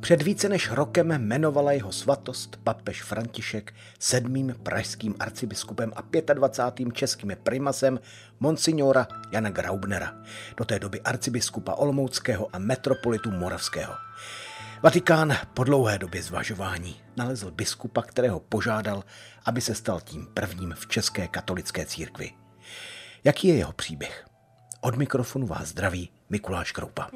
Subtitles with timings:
[0.00, 6.94] Před více než rokem jmenovala jeho svatost papež František sedmým pražským arcibiskupem a 25.
[6.94, 8.00] českým primasem
[8.40, 10.12] monsignora Jana Graubnera,
[10.56, 13.94] do té doby arcibiskupa Olomouckého a metropolitu Moravského.
[14.82, 19.04] Vatikán po dlouhé době zvažování nalezl biskupa, kterého požádal,
[19.44, 22.30] aby se stal tím prvním v české katolické církvi.
[23.24, 24.26] Jaký je jeho příběh?
[24.80, 27.10] Od mikrofonu vás zdraví Mikuláš Kroupa.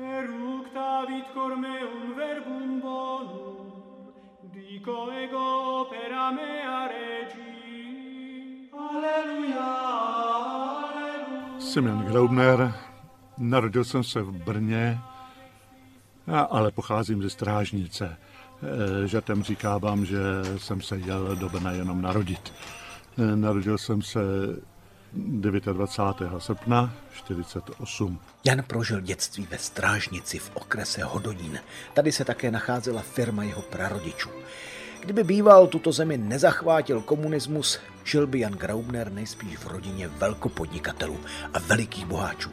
[11.59, 12.75] Jsem Jan Graubner,
[13.39, 14.99] narodil jsem se v Brně,
[16.51, 18.17] ale pocházím ze Strážnice.
[19.05, 20.19] E, Žatem říkávám, že
[20.57, 22.53] jsem se jel do Brna jenom narodit.
[23.19, 24.21] E, narodil jsem se
[25.17, 26.31] 29.
[26.39, 28.19] srpna 48.
[28.45, 31.59] Jan prožil dětství ve Strážnici v okrese Hodonín.
[31.95, 34.31] Tady se také nacházela firma jeho prarodičů.
[35.05, 41.21] Kdyby býval tuto zemi nezachvátil komunismus, žil by Jan Graubner nejspíš v rodině velkopodnikatelů
[41.53, 42.51] a velikých boháčů.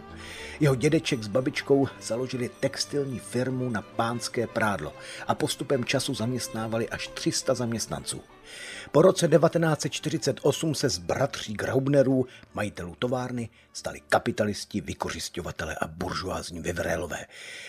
[0.59, 4.93] Jeho dědeček s babičkou založili textilní firmu na pánské prádlo
[5.27, 8.21] a postupem času zaměstnávali až 300 zaměstnanců.
[8.91, 17.25] Po roce 1948 se z bratří Graubnerů, majitelů továrny, stali kapitalisti, vykořišťovatele a buržoázní vyvrélové.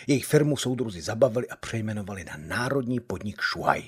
[0.07, 3.83] Jejich firmu soudruzi zabavili a přejmenovali na národní podnik Šuhaj.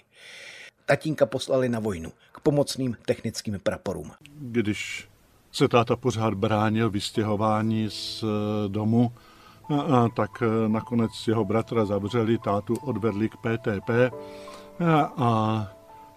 [0.86, 4.10] Tatínka poslali na vojnu k pomocným technickým praporům.
[4.38, 5.08] Když
[5.52, 9.12] se táta pořád bránil vystěhování z eh, domu,
[10.16, 13.90] tak eh, nakonec jeho bratra zavřeli, tátu odvedli k PTP
[15.16, 15.68] a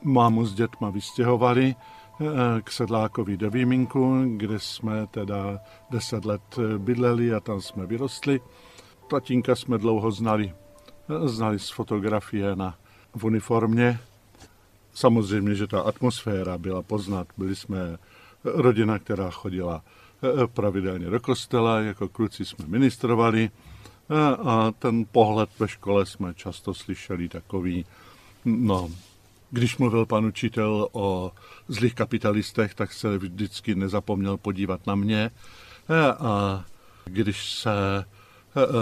[0.03, 2.25] mámu s dětma vystěhovali eh,
[2.61, 8.41] k sedlákovi do Výminku, kde jsme teda deset let bydleli a tam jsme vyrostli.
[9.09, 10.53] Tatínka jsme dlouho znali.
[11.25, 12.75] Znali z fotografie na,
[13.16, 14.00] v uniformě.
[14.97, 17.27] Samozřejmě, že ta atmosféra byla poznat.
[17.37, 17.97] Byli jsme
[18.43, 19.83] rodina, která chodila
[20.23, 24.15] eh, pravidelně do kostela, jako kluci jsme ministrovali eh,
[24.45, 27.85] a ten pohled ve škole jsme často slyšeli takový,
[28.45, 28.89] no,
[29.51, 31.31] když mluvil pan učitel o
[31.67, 35.31] zlých kapitalistech, tak se vždycky nezapomněl podívat na mě
[35.89, 36.65] eh, a
[37.05, 38.05] když se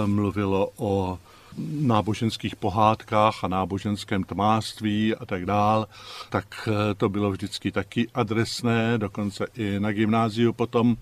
[0.06, 1.20] mluvilo o
[1.82, 5.88] náboženských pohádkách a náboženském tmářství a tak dál,
[6.30, 10.98] tak eh, to bylo vždycky taky adresné, dokonce i na gymnáziu potom.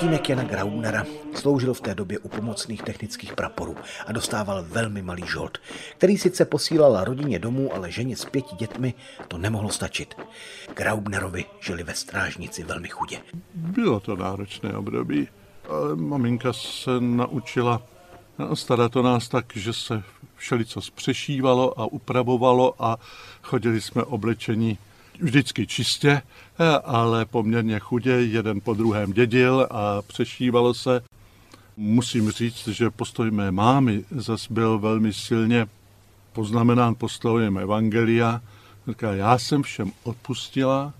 [0.00, 5.22] Tatínek Jana Graubnera sloužil v té době u pomocných technických praporů a dostával velmi malý
[5.26, 5.58] žolt,
[5.96, 8.94] který sice posílal rodině domů, ale ženě s pěti dětmi
[9.28, 10.14] to nemohlo stačit.
[10.76, 13.18] Graubnerovi žili ve strážnici velmi chudě.
[13.54, 15.28] Bylo to náročné období,
[15.68, 17.82] ale maminka se naučila
[18.54, 20.02] starat o nás tak, že se
[20.36, 22.98] všelico zpřešívalo a upravovalo a
[23.42, 24.78] chodili jsme oblečení
[25.22, 26.22] vždycky čistě,
[26.84, 31.02] ale poměrně chudě, jeden po druhém dědil a přešívalo se.
[31.76, 35.66] Musím říct, že postoj mé mámy zas byl velmi silně
[36.32, 38.40] poznamenán postojem Evangelia.
[38.88, 40.92] Říká, já jsem všem odpustila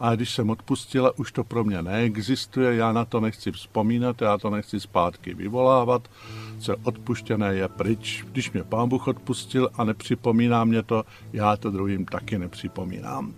[0.00, 4.38] a když jsem odpustila, už to pro mě neexistuje, já na to nechci vzpomínat, já
[4.38, 6.08] to nechci zpátky vyvolávat,
[6.58, 8.24] co odpuštěné je pryč.
[8.32, 13.34] Když mě pán Bůh odpustil a nepřipomíná mě to, já to druhým taky nepřipomínám.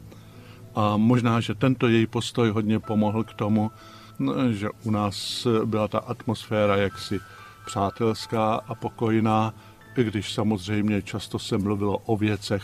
[0.77, 3.71] A možná, že tento její postoj hodně pomohl k tomu,
[4.19, 7.21] no, že u nás byla ta atmosféra jaksi
[7.67, 9.55] přátelská a pokojná,
[9.97, 12.63] i když samozřejmě často se mluvilo o věcech,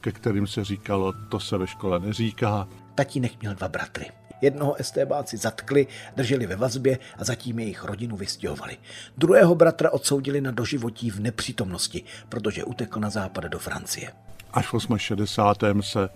[0.00, 2.68] ke kterým se říkalo, to se ve škole neříká.
[2.94, 4.06] Tatínek měl dva bratry.
[4.40, 8.76] Jednoho estébáci zatkli, drželi ve vazbě a zatím jejich rodinu vystěhovali.
[9.18, 14.12] Druhého bratra odsoudili na doživotí v nepřítomnosti, protože utekl na západ do Francie.
[14.52, 15.82] Až v 68.
[15.82, 16.08] se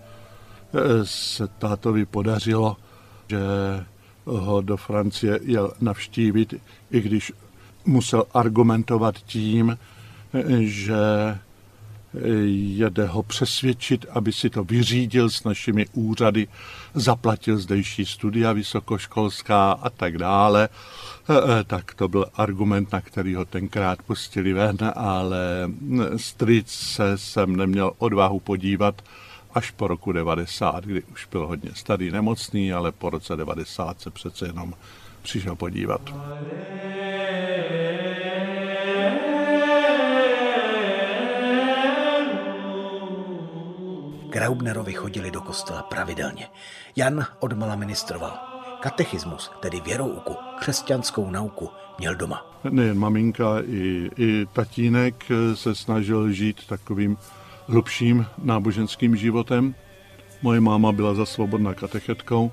[1.03, 2.77] se tátovi podařilo,
[3.29, 3.39] že
[4.25, 6.53] ho do Francie jel navštívit,
[6.91, 7.31] i když
[7.85, 9.77] musel argumentovat tím,
[10.59, 10.95] že
[12.75, 16.47] jede ho přesvědčit, aby si to vyřídil s našimi úřady,
[16.93, 20.69] zaplatil zdejší studia vysokoškolská a tak dále.
[21.67, 25.69] Tak to byl argument, na který ho tenkrát pustili ven, ale
[26.17, 29.01] stric se jsem neměl odvahu podívat
[29.53, 34.11] až po roku 90, kdy už byl hodně starý nemocný, ale po roce 90 se
[34.11, 34.73] přece jenom
[35.21, 36.01] přišel podívat.
[44.29, 46.47] Graubnerovi chodili do kostela pravidelně.
[46.95, 48.39] Jan odmala ministroval.
[48.81, 51.69] Katechismus, tedy věrouku, křesťanskou nauku,
[51.99, 52.45] měl doma.
[52.69, 55.15] Nejen maminka, i, i tatínek
[55.53, 57.17] se snažil žít takovým
[57.67, 59.75] hlubším náboženským životem.
[60.41, 62.51] Moje máma byla za svobodná katechetkou,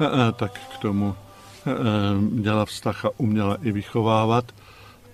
[0.00, 1.74] e, e, tak k tomu e,
[2.20, 4.52] měla vztah a uměla i vychovávat.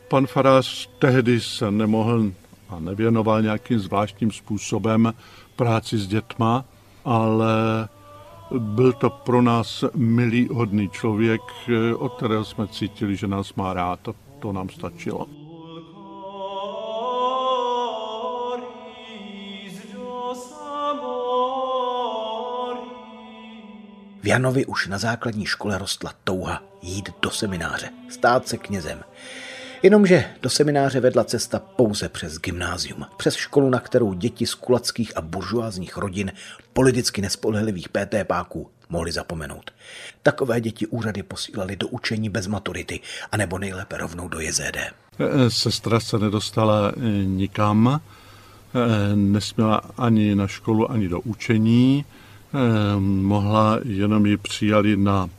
[0.08, 2.32] Pan farář tehdy se nemohl
[2.68, 5.14] a nevěnoval nějakým zvláštním způsobem
[5.56, 6.64] práci s dětma,
[7.04, 7.88] ale
[8.58, 11.40] byl to pro nás milý, hodný člověk,
[11.98, 15.26] od kterého jsme cítili, že nás má rád a to nám stačilo.
[24.28, 29.04] Janovi už na základní škole rostla touha jít do semináře, stát se knězem.
[29.82, 35.16] Jenomže do semináře vedla cesta pouze přes gymnázium, přes školu, na kterou děti z kulackých
[35.16, 36.32] a buržoázních rodin
[36.72, 39.70] politicky nespolehlivých PT páků mohli zapomenout.
[40.22, 43.00] Takové děti úřady posílali do učení bez maturity,
[43.32, 44.76] anebo nejlépe rovnou do JZD.
[45.48, 52.04] Sestra se nedostala eh, nikam, eh, nesměla ani na školu, ani do učení,
[53.00, 55.30] mohla jenom ji přijali na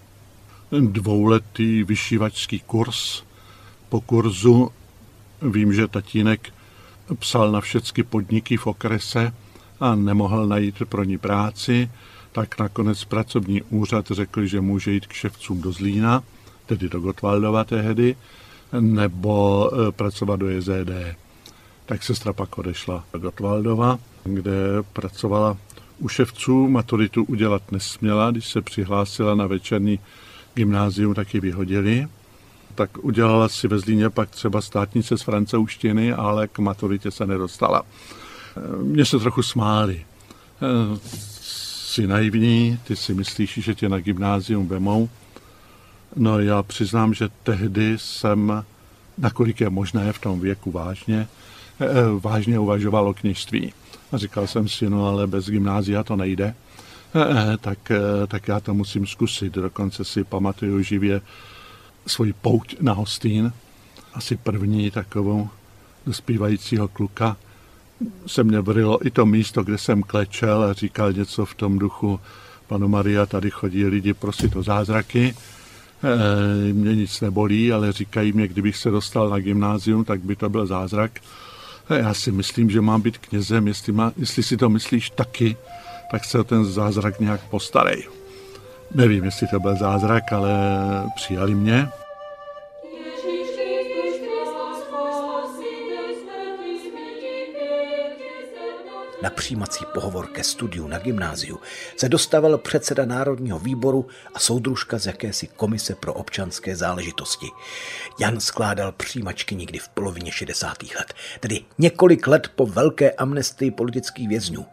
[0.71, 3.23] dvouletý vyšívačský kurz,
[3.89, 4.71] po kurzu
[5.41, 6.53] vím, že tatínek
[7.19, 9.33] psal na všechny podniky v okrese
[9.79, 11.89] a nemohl najít pro ní práci,
[12.31, 16.23] tak nakonec pracovní úřad řekl, že může jít k ševcům do Zlína,
[16.65, 18.15] tedy do Gotwaldova tehdy,
[18.79, 21.17] nebo e, pracovat do JZD.
[21.85, 24.53] Tak sestra pak odešla do Gotwaldova, kde
[24.93, 25.57] pracovala
[25.99, 29.99] u ševců, maturitu udělat nesměla, když se přihlásila na večerní
[30.53, 32.07] gymnázium, tak ji vyhodili
[32.79, 37.83] tak udělala si ve Zlíně pak třeba státnice z francouzštiny, ale k maturitě se nedostala.
[38.81, 40.05] Mně se trochu smáli.
[41.41, 45.09] Jsi naivní, ty si myslíš, že tě na gymnázium vemou.
[46.15, 48.65] No já přiznám, že tehdy jsem,
[49.17, 51.27] nakolik je možné v tom věku vážně,
[52.19, 53.73] vážně uvažoval o kněžství.
[54.11, 56.55] A říkal jsem si, no ale bez gymnázia to nejde.
[57.61, 57.91] Tak,
[58.27, 59.53] tak já to musím zkusit.
[59.53, 61.21] Dokonce si pamatuju živě
[62.07, 63.53] svoji pouť na Hostín,
[64.13, 65.49] asi první takovou
[66.05, 67.37] dospívajícího kluka,
[68.27, 72.19] se mě vrilo i to místo, kde jsem klečel a říkal něco v tom duchu,
[72.67, 75.35] panu Maria, tady chodí lidi prosit o zázraky,
[76.71, 80.65] mě nic nebolí, ale říkají mě, kdybych se dostal na gymnázium, tak by to byl
[80.65, 81.11] zázrak.
[81.95, 85.57] Já si myslím, že mám být knězem, jestli, má, jestli si to myslíš taky,
[86.11, 88.07] tak se o ten zázrak nějak postarej.
[88.95, 90.51] Nevím, jestli to byl zázrak, ale
[91.15, 91.89] přijali mě.
[99.21, 101.59] Na přijímací pohovor ke studiu na gymnáziu
[101.97, 107.47] se dostavil předseda Národního výboru a soudružka z jakési komise pro občanské záležitosti.
[108.19, 110.83] Jan skládal přijímačky někdy v polovině 60.
[110.83, 114.65] let, tedy několik let po velké amnestii politických vězňů.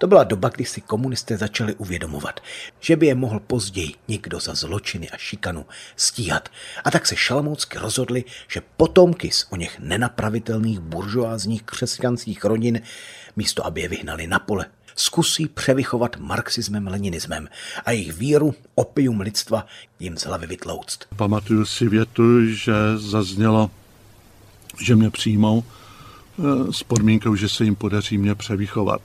[0.00, 2.40] To byla doba, kdy si komunisté začali uvědomovat,
[2.80, 6.48] že by je mohl později někdo za zločiny a šikanu stíhat.
[6.84, 12.80] A tak se šalmoucky rozhodli, že potomky z o něch nenapravitelných buržoázních křesťanských rodin,
[13.36, 17.48] místo aby je vyhnali na pole, zkusí převychovat marxismem, leninismem
[17.84, 19.66] a jejich víru, opium lidstva
[19.98, 20.98] jim z hlavy vytlouct.
[21.16, 23.70] Pamatuju si větu, že zaznělo,
[24.80, 29.02] že mě přijmou eh, s podmínkou, že se jim podaří mě převychovat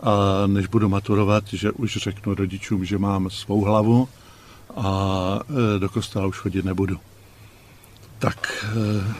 [0.00, 4.08] a než budu maturovat, že už řeknu rodičům, že mám svou hlavu
[4.76, 5.40] a
[5.76, 6.98] e, do kostela už chodit nebudu.
[8.18, 9.14] Tak e,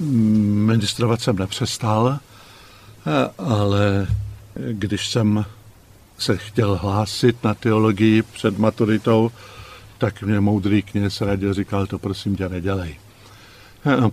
[0.00, 2.18] ministrovat jsem nepřestal,
[3.38, 4.06] ale
[4.72, 5.44] když jsem
[6.18, 9.30] se chtěl hlásit na teologii před maturitou,
[9.98, 12.96] tak mě moudrý kněz radil, říkal, to prosím tě nedělej,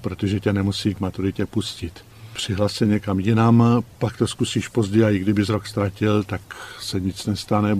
[0.02, 5.10] protože tě nemusí k maturitě pustit přihlas se někam jinam, pak to zkusíš později a
[5.10, 6.42] i kdybys rok ztratil, tak
[6.80, 7.78] se nic nestane,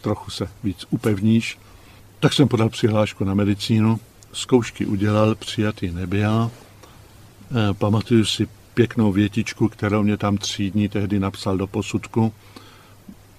[0.00, 1.58] trochu se víc upevníš.
[2.20, 4.00] Tak jsem podal přihlášku na medicínu,
[4.32, 6.50] zkoušky udělal, přijatý nebyl.
[7.70, 12.32] E, pamatuju si pěknou větičku, kterou mě tam třídní tehdy napsal do posudku.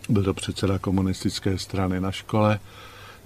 [0.09, 2.59] Byl to předseda komunistické strany na škole,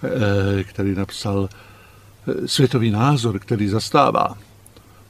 [0.03, 4.37] eh, který napsal eh, světový názor, který zastává,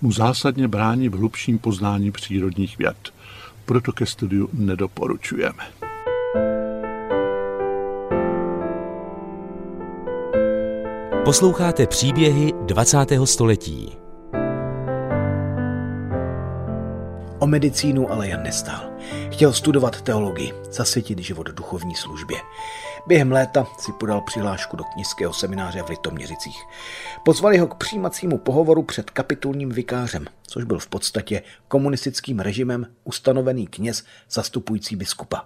[0.02, 3.14] mu zásadně brání v hlubším poznání přírodních věd.
[3.66, 5.64] Proto ke studiu nedoporučujeme.
[11.26, 13.26] Posloucháte příběhy 20.
[13.26, 14.01] století.
[17.42, 18.90] O medicínu ale Jan nestál.
[19.32, 22.38] Chtěl studovat teologii, zasvětit život duchovní službě.
[23.08, 26.64] Během léta si podal přihlášku do knižského semináře v Litoměřicích.
[27.26, 33.68] Pozvali ho k přijímacímu pohovoru před kapitulním vikářem, což byl v podstatě komunistickým režimem ustanovený
[33.68, 35.46] kněz zastupující biskupa.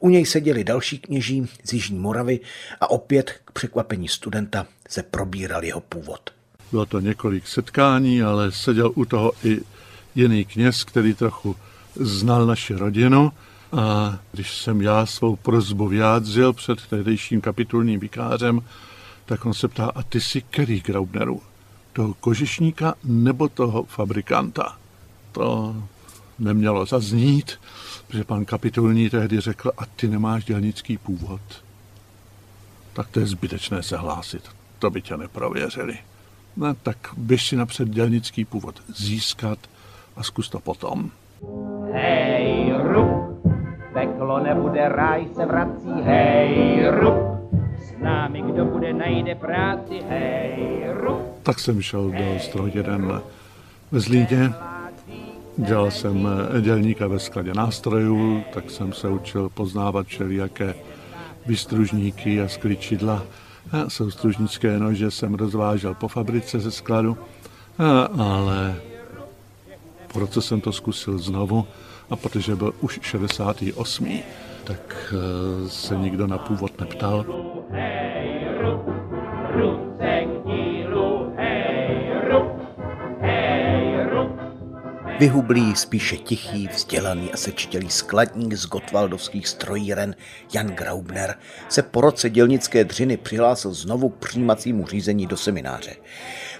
[0.00, 2.40] U něj seděli další kněží z Jižní Moravy
[2.80, 6.30] a opět k překvapení studenta se probíral jeho původ.
[6.70, 9.60] Bylo to několik setkání, ale seděl u toho i
[10.16, 11.56] jiný kněz, který trochu
[11.94, 13.32] znal naši rodinu
[13.72, 18.60] a když jsem já svou prozbu vyjádřil před tehdejším kapitulním vikářem,
[19.26, 21.42] tak on se ptá, a ty jsi který Graubneru?
[21.92, 24.78] Toho kožišníka nebo toho fabrikanta?
[25.32, 25.76] To
[26.38, 27.52] nemělo zaznít,
[28.06, 31.40] protože pan kapitulní tehdy řekl, a ty nemáš dělnický původ.
[32.92, 34.42] Tak to je zbytečné se hlásit,
[34.78, 35.98] to by tě neprověřili.
[36.56, 39.58] No, tak běž si napřed dělnický původ získat
[40.16, 41.10] a zkus to potom.
[41.92, 43.46] Hej, rup,
[43.92, 51.20] peklo nebude, ráj se vrací, hej, rup, s námi kdo bude, najde práci, hej, rup.
[51.42, 53.20] Tak jsem šel do strojíren
[53.92, 54.52] ve Zlíně,
[55.56, 56.28] dělal jsem
[56.60, 60.74] dělníka ve skladě nástrojů, tak jsem se učil poznávat všelijaké
[61.46, 63.22] vystružníky a skličidla.
[63.72, 67.18] A soustružnické nože jsem rozvážel po fabrice ze skladu,
[67.78, 68.74] a, ale
[70.16, 71.66] roce jsem to zkusil znovu
[72.10, 74.18] a protože byl už 68.
[74.64, 77.24] tak eh, se nikdo na původ neptal.
[77.70, 78.86] Hej, rup,
[79.54, 79.85] ruce
[85.18, 90.14] Vyhublý, spíše tichý, vzdělaný a sečtělý skladník z Gotwaldovských strojíren
[90.54, 91.34] Jan Graubner
[91.68, 95.96] se po roce dělnické dřiny přihlásil znovu k přijímacímu řízení do semináře.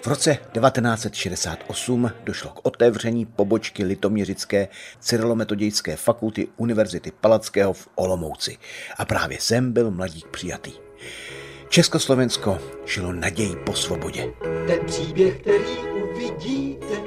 [0.02, 4.68] V roce 1968 došlo k otevření pobočky Litoměřické
[5.00, 8.56] cyrilometodějské fakulty Univerzity Palackého v Olomouci
[8.96, 10.72] a právě sem byl mladík přijatý.
[11.68, 14.32] Československo žilo naději po svobodě.
[14.66, 17.05] ten příběh, který uvidíte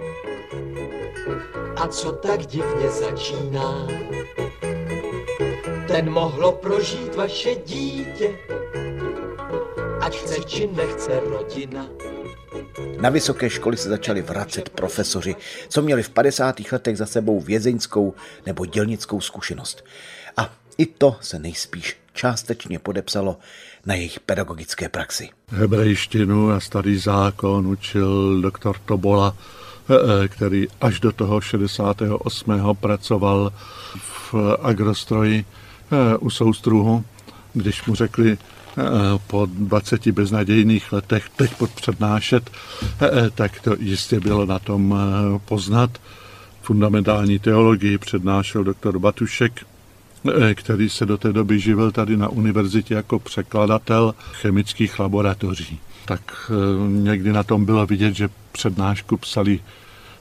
[1.80, 3.88] a co tak divně začíná.
[5.88, 8.40] Ten mohlo prožít vaše dítě,
[10.02, 11.88] ať chce či nechce rodina.
[13.02, 15.36] Na vysoké školy se začali vracet profesoři,
[15.70, 16.56] co měli v 50.
[16.72, 18.14] letech za sebou vězeňskou
[18.46, 19.86] nebo dělnickou zkušenost.
[20.38, 23.38] A i to se nejspíš částečně podepsalo
[23.86, 25.30] na jejich pedagogické praxi.
[25.48, 29.36] Hebrejštinu a starý zákon učil doktor Tobola,
[30.28, 32.78] který až do toho 68.
[32.80, 33.54] pracoval
[33.96, 37.04] v agrostroji eh, u soustruhu,
[37.54, 38.84] když mu řekli eh,
[39.28, 42.50] po 20 beznadějných letech teď přednášet,
[43.36, 44.96] tak to jistě bylo na tom
[45.46, 45.90] poznat.
[46.62, 49.66] Fundamentální teologii přednášel doktor Batušek,
[50.54, 55.80] který se do té doby živil tady na univerzitě jako překladatel chemických laboratoří.
[56.06, 56.52] Tak
[56.88, 59.60] někdy na tom bylo vidět, že přednášku psali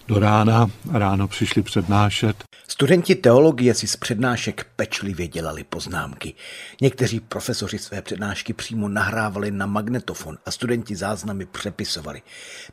[0.08, 2.44] do rána, ráno přišli přednášet.
[2.68, 6.34] Studenti teologie si z přednášek pečlivě dělali poznámky.
[6.80, 12.22] Někteří profesoři své přednášky přímo nahrávali na magnetofon a studenti záznamy přepisovali.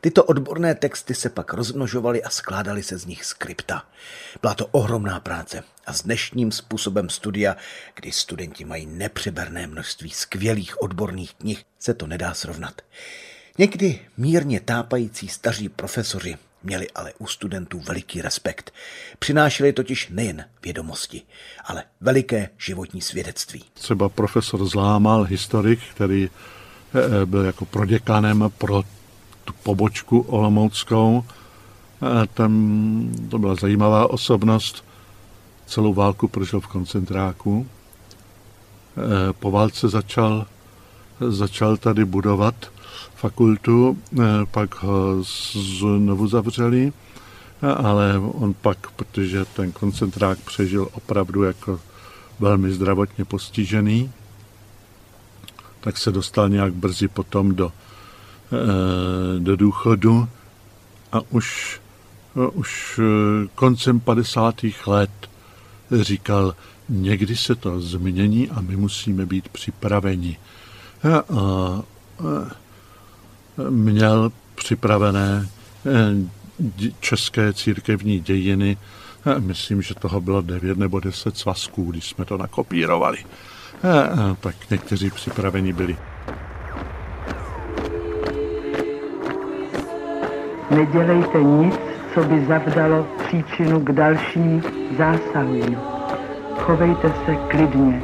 [0.00, 3.82] Tyto odborné texty se pak rozmnožovaly a skládaly se z nich skripta.
[4.42, 7.56] Byla to ohromná práce a s dnešním způsobem studia,
[7.94, 12.82] kdy studenti mají nepřeberné množství skvělých odborných knih, se to nedá srovnat.
[13.58, 18.74] Někdy mírně tápající staří profesoři měli ale u studentů veliký respekt.
[19.18, 21.22] Přinášeli totiž nejen vědomosti,
[21.64, 23.64] ale veliké životní svědectví.
[23.74, 28.82] Třeba profesor Zlámal, historik, který eh, byl jako proděkanem pro
[29.44, 31.24] tu pobočku olomouckou.
[31.24, 32.52] Eh, Tam
[33.30, 34.84] to byla zajímavá osobnost.
[35.66, 37.66] Celou válku prožil v koncentráku.
[38.96, 40.46] Eh, Po válce začal,
[41.28, 42.54] začal tady budovat
[43.14, 45.22] fakultu, eh, pak ho
[45.78, 46.92] znovu zavřeli,
[47.62, 51.80] eh, ale on pak, protože ten koncentrák přežil opravdu jako
[52.40, 54.12] velmi zdravotně postižený,
[55.80, 60.28] tak se dostal nějak brzy potom do, eh, do důchodu
[61.12, 61.80] a už
[62.52, 63.00] už
[63.54, 64.86] koncem 50.
[64.86, 65.10] let
[66.00, 66.54] říkal,
[66.88, 70.38] někdy se to změní a my musíme být připraveni.
[71.04, 71.82] A
[73.70, 75.48] měl připravené
[77.00, 78.76] české církevní dějiny.
[79.38, 83.18] Myslím, že toho bylo 9 nebo 10 svazků, když jsme to nakopírovali.
[84.40, 85.96] Tak někteří připraveni byli.
[90.70, 91.74] Nedělejte nic,
[92.14, 94.62] co by zavdalo příčinu k dalším
[94.98, 95.76] zásahům.
[96.58, 98.02] Chovejte se klidně.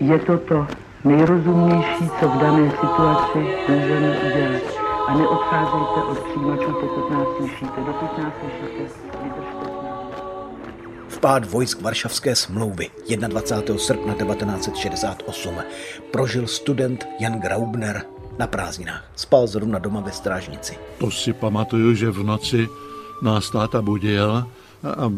[0.00, 0.66] Je to to
[1.04, 4.62] nejrozumnější, co v dané situaci můžeme udělat.
[5.08, 7.80] A neodcházejte od přijímačů, pokud nás slyšíte.
[7.86, 9.74] Dokud nás slyšíte, vydržte
[11.08, 12.90] Vpád vojsk Varšavské smlouvy
[13.28, 13.78] 21.
[13.78, 15.54] srpna 1968
[16.10, 18.02] prožil student Jan Graubner
[18.38, 19.04] na prázdninách.
[19.16, 20.78] Spal zrovna doma ve strážnici.
[20.98, 22.68] To si pamatuju, že v noci
[23.22, 24.46] nás táta budil
[24.84, 25.12] a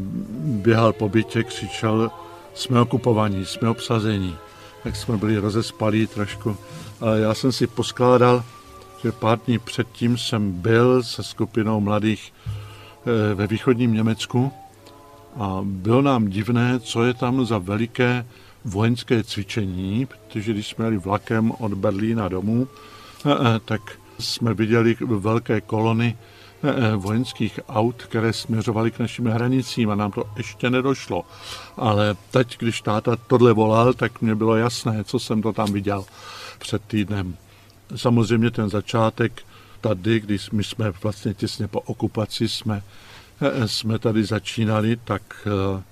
[0.63, 2.11] běhal po bytě, křičel,
[2.55, 4.37] jsme okupovaní, jsme obsazení.
[4.87, 6.57] Tak jsme byli rozespalí trošku.
[7.01, 8.45] Ale já jsem si poskládal,
[9.03, 14.53] že pár dní předtím jsem byl se skupinou mladých eh, ve východním Německu
[15.37, 18.27] a bylo nám divné, co je tam za veliké
[18.65, 22.69] vojenské cvičení, protože když jsme jeli vlakem od Berlína domů,
[23.27, 26.17] eh, eh, tak jsme viděli velké kolony
[26.97, 31.25] vojenských aut, které směřovaly k našim hranicím a nám to ještě nedošlo.
[31.77, 36.05] Ale teď, když táta tohle volal, tak mě bylo jasné, co jsem to tam viděl
[36.59, 37.37] před týdnem.
[37.97, 39.43] Samozřejmě ten začátek
[39.81, 42.83] tady, když my jsme vlastně těsně po okupaci jsme,
[43.67, 45.83] jsme tady začínali, tak eh,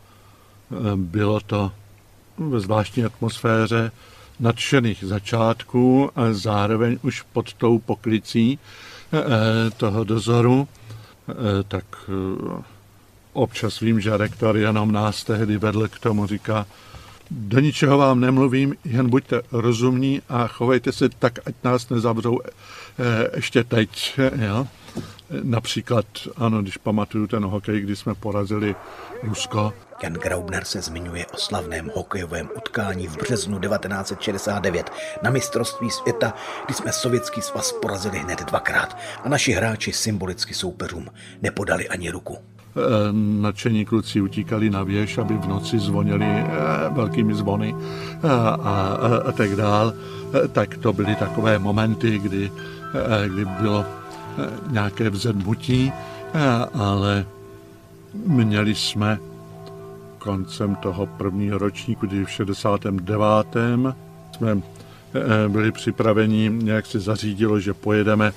[0.96, 1.72] bylo to
[2.38, 3.92] ve zvláštní atmosféře
[4.40, 8.93] nadšených začátků a zároveň už pod tou poklicí eh,
[9.76, 11.34] toho dozoru, eh,
[11.68, 11.84] tak
[13.32, 16.66] občas vím, že rektor jenom nás tehdy vedl k tomu, říká,
[17.30, 22.50] do ničeho vám nemluvím, jen buďte rozumní a chovejte se tak, ať nás nezavřou eh,
[23.34, 24.20] ještě teď.
[24.36, 24.66] Jo?
[25.42, 28.74] Například, ano, když pamatuju ten hokej, kdy jsme porazili
[29.22, 29.72] Rusko.
[30.02, 36.34] Jan Graubner se zmiňuje o slavném hokejovém utkání v březnu 1969 na mistrovství světa,
[36.66, 41.08] kdy jsme sovětský svaz porazili hned dvakrát a naši hráči symbolicky soupeřům
[41.42, 42.38] nepodali ani ruku.
[42.76, 42.80] Eh,
[43.40, 46.46] nadšení kluci utíkali na věž, aby v noci zvonili eh,
[46.90, 49.94] velkými zvony eh, a, a, a tak dál.
[50.52, 52.50] Tak to byly takové momenty, kdy,
[53.28, 53.84] kdy bylo
[54.70, 55.92] nějaké vzedmutí,
[56.74, 57.26] ale
[58.26, 59.18] měli jsme
[60.18, 63.24] koncem toho prvního ročníku, kdy v 69.
[64.32, 64.62] jsme
[65.48, 68.32] byli připraveni, nějak se zařídilo, že pojedeme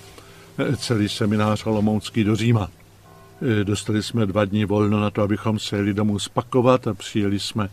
[0.77, 2.69] celý seminář Olomoucký do Říma.
[3.41, 7.39] Eh, dostali jsme dva dní volno na to, abychom se jeli domů spakovat a přijeli
[7.39, 7.69] jsme,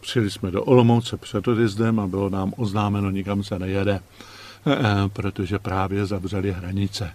[0.00, 4.33] přijeli jsme do Olomouce před odjezdem a bylo nám oznámeno, nikam se nejede, eh, eh,
[5.12, 7.10] protože právě zavřeli hranice.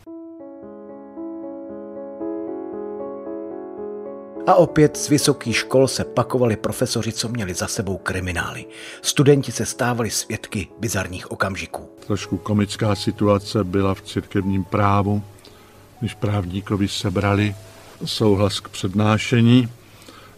[4.47, 8.65] A opět z vysokých škol se pakovali profesoři, co měli za sebou kriminály.
[9.01, 11.89] Studenti se stávali svědky bizarních okamžiků.
[12.07, 15.23] Trošku komická situace byla v církevním právu,
[15.99, 17.55] když právníkovi sebrali
[18.05, 19.69] souhlas k přednášení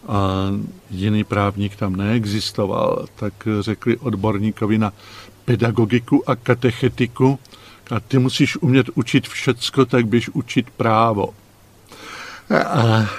[0.08, 0.48] a
[0.90, 4.92] jiný právník tam neexistoval, tak řekli odborníkovi na
[5.44, 7.38] pedagogiku a katechetiku,
[7.90, 11.34] a ty musíš umět učit všecko, tak běž učit právo.
[12.66, 13.10] A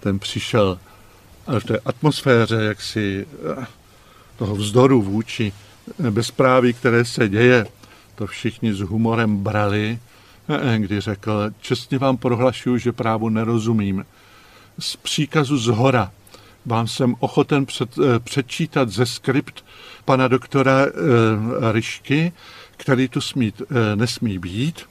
[0.00, 0.78] ten přišel
[1.58, 3.26] v té atmosféře jaksi
[4.36, 5.52] toho vzdoru vůči
[6.10, 7.66] bezpráví, které se děje,
[8.14, 9.98] to všichni s humorem brali
[10.76, 14.06] kdy řekl, čestně vám prohlašuju, že právu nerozumím.
[14.78, 16.12] Z příkazu z hora
[16.66, 19.64] vám jsem ochoten před, eh, přečítat ze skript
[20.06, 20.88] pana doktora e,
[21.72, 22.32] Ryšky,
[22.76, 24.82] který tu smít, e, nesmí být.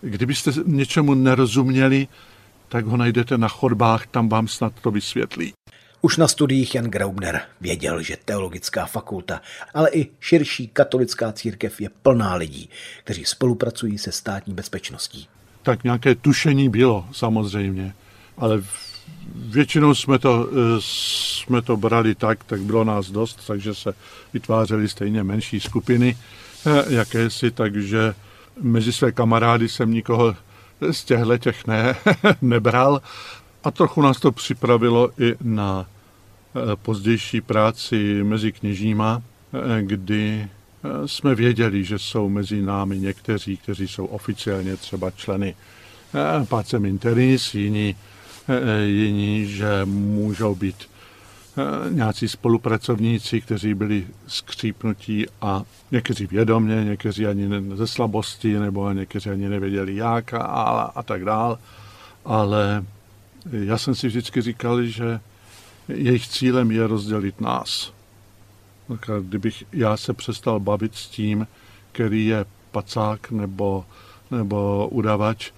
[0.00, 2.08] Kdybyste něčemu nerozuměli,
[2.68, 5.52] tak ho najdete na chodbách, tam vám snad to vysvětlí.
[6.00, 9.40] Už na studiích Jan Graubner věděl, že teologická fakulta,
[9.74, 12.70] ale i širší katolická církev je plná lidí,
[13.04, 15.28] kteří spolupracují se státní bezpečností.
[15.62, 17.94] Tak nějaké tušení bylo samozřejmě,
[18.36, 18.62] ale
[19.34, 23.94] většinou jsme to, eh, jsme to brali tak, tak bylo nás dost, takže se
[24.32, 26.16] vytvářely stejně menší skupiny
[26.66, 28.14] eh, jakési, takže
[28.60, 30.36] mezi své kamarády jsem nikoho
[30.90, 31.96] z těchto těch ne,
[32.42, 33.02] nebral.
[33.64, 39.22] A trochu nás to připravilo i na eh, pozdější práci mezi kněžíma,
[39.78, 40.48] eh, kdy
[41.06, 45.54] jsme věděli, že jsou mezi námi někteří, kteří jsou oficiálně třeba členy
[46.48, 47.96] Pacem Interis, jiní
[48.84, 50.88] jiní, že můžou být
[51.90, 59.48] nějací spolupracovníci, kteří byli skřípnutí a někteří vědomě, někteří ani ze slabosti, nebo někteří ani
[59.48, 61.58] nevěděli jak a, a, a tak dál.
[62.24, 62.84] Ale
[63.52, 65.20] já jsem si vždycky říkal, že
[65.88, 67.92] jejich cílem je rozdělit nás.
[68.88, 71.46] Tak kdybych já se přestal bavit s tím,
[71.92, 73.84] který je pacák nebo,
[74.30, 75.50] nebo udavač,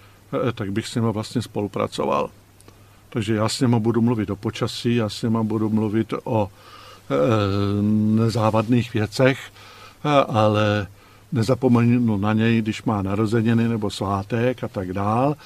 [0.49, 2.31] eh, tak bych s ním vlastně spolupracoval.
[3.15, 7.15] Takže já s ním budu mluvit o počasí, já s ním budu mluvit o e,
[8.17, 9.39] nezávadných věcech,
[10.05, 10.87] eh, ale
[11.33, 15.37] nezapomenu na něj, když má narozeniny nebo svátek a tak dál,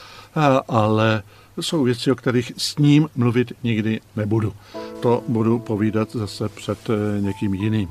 [0.69, 1.23] ale
[1.61, 4.53] jsou věci, o kterých s ním mluvit nikdy nebudu.
[5.01, 6.79] To budu povídat zase před
[7.21, 7.89] někým jiným.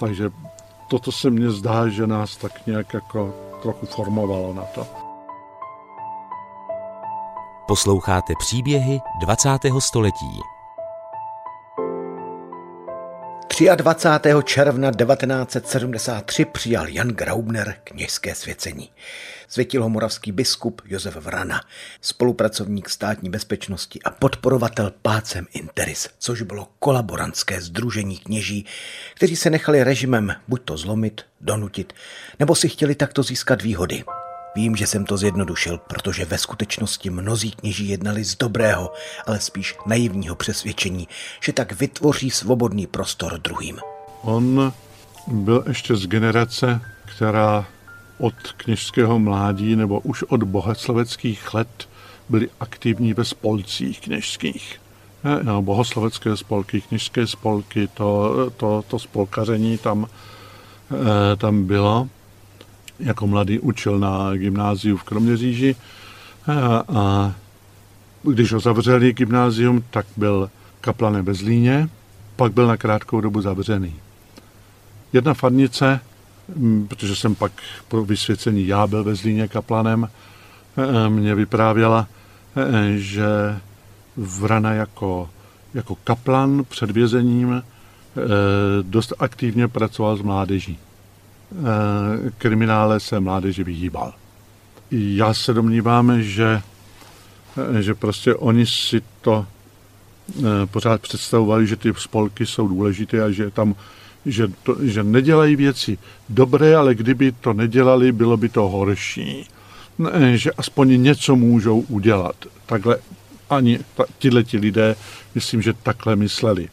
[0.00, 0.30] Takže
[0.90, 5.03] toto se mně zdá, že nás tak nějak jako trochu formovalo na to.
[7.66, 9.48] Posloucháte příběhy 20.
[9.78, 10.40] století.
[13.76, 14.28] 23.
[14.44, 18.90] června 1973 přijal Jan Graubner kněžské svěcení.
[19.48, 21.60] Světil ho moravský biskup Josef Vrana,
[22.00, 28.66] spolupracovník státní bezpečnosti a podporovatel Pácem Interis, což bylo kolaborantské združení kněží,
[29.14, 31.92] kteří se nechali režimem buď to zlomit, donutit,
[32.38, 34.04] nebo si chtěli takto získat výhody.
[34.56, 38.92] Vím, že jsem to zjednodušil, protože ve skutečnosti mnozí kněží jednali z dobrého,
[39.26, 41.08] ale spíš naivního přesvědčení,
[41.40, 43.78] že tak vytvoří svobodný prostor druhým.
[44.22, 44.72] On
[45.26, 46.80] byl ještě z generace,
[47.16, 47.66] která
[48.18, 51.88] od kněžského mládí nebo už od bohosloveckých let
[52.28, 54.80] byli aktivní ve spolcích kněžských.
[55.42, 60.06] No, bohoslovecké spolky, kněžské spolky, to, to, to spolkaření tam,
[60.92, 62.08] eh, tam bylo
[62.98, 65.76] jako mladý učil na gymnáziu v Kroměříži
[66.46, 67.34] a, a
[68.22, 71.88] když ho zavřeli gymnázium, tak byl kaplanem ve Zlíně,
[72.36, 73.94] pak byl na krátkou dobu zavřený.
[75.12, 76.00] Jedna farnice,
[76.88, 77.52] protože jsem pak
[77.88, 80.08] po vysvěcení já byl ve Zlíně kaplanem,
[80.76, 82.08] e, mě vyprávěla,
[82.56, 83.24] e, že
[84.16, 85.30] Vrana jako,
[85.74, 87.62] jako kaplan před vězením e,
[88.82, 90.78] dost aktivně pracoval s mládeží.
[91.54, 94.12] Eh, kriminále se mládeži vyhýbal.
[94.90, 96.62] Já se domnívám, že,
[97.78, 99.46] eh, že prostě oni si to
[100.38, 103.74] eh, pořád představovali, že ty spolky jsou důležité a že tam
[104.26, 109.48] že, to, že nedělají věci dobré, ale kdyby to nedělali, bylo by to horší.
[109.98, 112.36] Ne, že aspoň něco můžou udělat.
[112.66, 112.98] Takhle
[113.50, 113.78] ani
[114.18, 114.96] tihle ti lidé,
[115.34, 116.68] myslím, že takhle mysleli.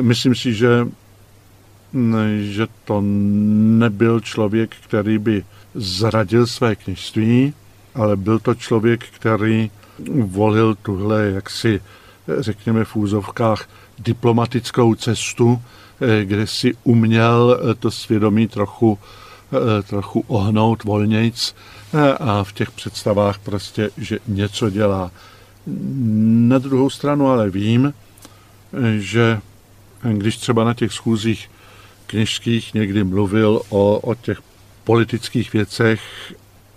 [0.00, 0.86] Myslím si, že
[2.40, 3.00] že to
[3.80, 7.54] nebyl člověk, který by zradil své kněžství,
[7.94, 9.70] ale byl to člověk, který
[10.22, 11.80] volil tuhle, jaksi,
[12.38, 15.62] řekněme v úzovkách, diplomatickou cestu,
[16.00, 18.98] eh, kde si uměl eh, to svědomí trochu,
[19.52, 21.54] eh, trochu ohnout volnějc
[22.20, 25.10] a v těch představách prostě, že něco dělá.
[26.46, 27.94] Na druhou stranu ale vím,
[28.98, 29.40] že
[30.12, 31.50] když třeba na těch schůzích
[32.10, 34.42] kněžských někdy mluvil o, o těch
[34.84, 36.00] politických věcech,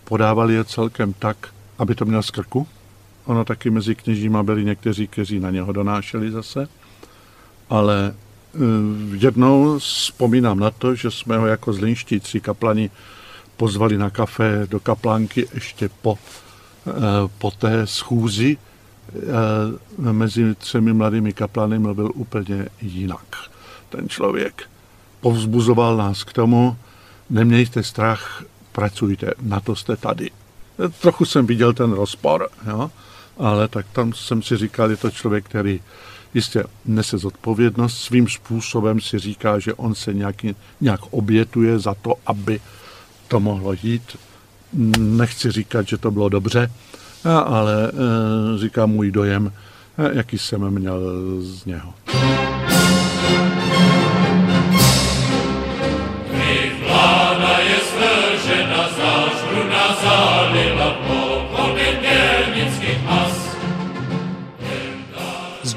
[0.03, 1.37] podával je celkem tak,
[1.77, 2.67] aby to měl z krku.
[3.25, 6.67] Ono taky mezi kněžíma byli někteří, kteří na něho donášeli zase.
[7.69, 8.57] Ale eh,
[9.17, 12.89] jednou vzpomínám na to, že jsme ho jako zlinští tři kaplani
[13.57, 16.17] pozvali na kafe do kaplánky ještě po,
[16.87, 16.91] eh,
[17.37, 18.57] po té schůzi.
[19.15, 23.25] Eh, mezi třemi mladými kaplany mluvil úplně jinak
[23.89, 24.72] ten člověk
[25.23, 26.75] povzbuzoval nás k tomu,
[27.29, 30.31] nemějte strach, pracujte, na to jste tady.
[31.01, 32.91] Trochu jsem viděl ten rozpor, jo?
[33.37, 35.79] ale tak tam jsem si říkal, je to člověk, který
[36.33, 42.13] jistě nese zodpovědnost, svým způsobem si říká, že on se nějaký, nějak obětuje za to,
[42.25, 42.59] aby
[43.27, 44.17] to mohlo jít.
[44.99, 46.71] Nechci říkat, že to bylo dobře,
[47.45, 49.53] ale eh, říkám můj dojem,
[49.97, 50.99] eh, jaký jsem měl
[51.41, 51.93] z něho.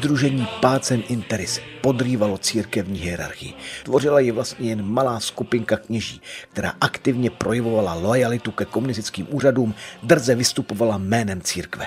[0.06, 3.54] Združení Pácem Interis podrývalo církevní hierarchii.
[3.84, 6.20] Tvořila ji vlastně jen malá skupinka kněží,
[6.52, 11.86] která aktivně projevovala lojalitu ke komunistickým úřadům, drze vystupovala jménem církve.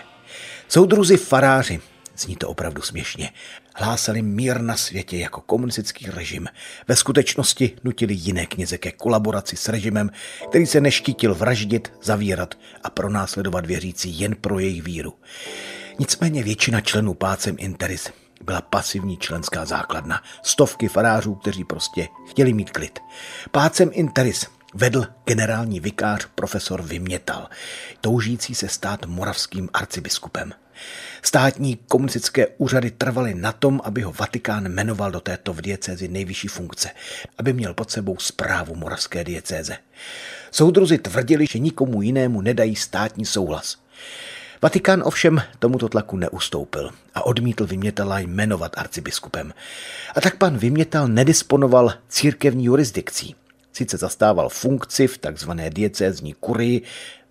[0.67, 1.79] Soudruzi faráři,
[2.17, 3.29] zní to opravdu směšně,
[3.75, 6.47] hlásali mír na světě jako komunistický režim.
[6.87, 10.09] Ve skutečnosti nutili jiné kněze ke kolaboraci s režimem,
[10.49, 15.13] který se neštítil vraždit, zavírat a pronásledovat věřící jen pro jejich víru.
[15.99, 18.09] Nicméně většina členů Pácem Interis
[18.43, 20.23] byla pasivní členská základna.
[20.43, 22.99] Stovky farářů, kteří prostě chtěli mít klid.
[23.51, 27.49] Pácem Interis vedl generální vikář profesor Vymětal,
[28.01, 30.53] toužící se stát moravským arcibiskupem.
[31.21, 36.47] Státní komunistické úřady trvaly na tom, aby ho Vatikán jmenoval do této v diecézi nejvyšší
[36.47, 36.89] funkce,
[37.37, 39.77] aby měl pod sebou zprávu moravské diecéze.
[40.51, 43.77] Soudruzi tvrdili, že nikomu jinému nedají státní souhlas.
[44.61, 49.53] Vatikán ovšem tomuto tlaku neustoupil a odmítl Vymětala jmenovat arcibiskupem.
[50.15, 53.35] A tak pan Vymětal nedisponoval církevní jurisdikcí.
[53.73, 56.81] Sice zastával funkci v takzvané diecézní kurii,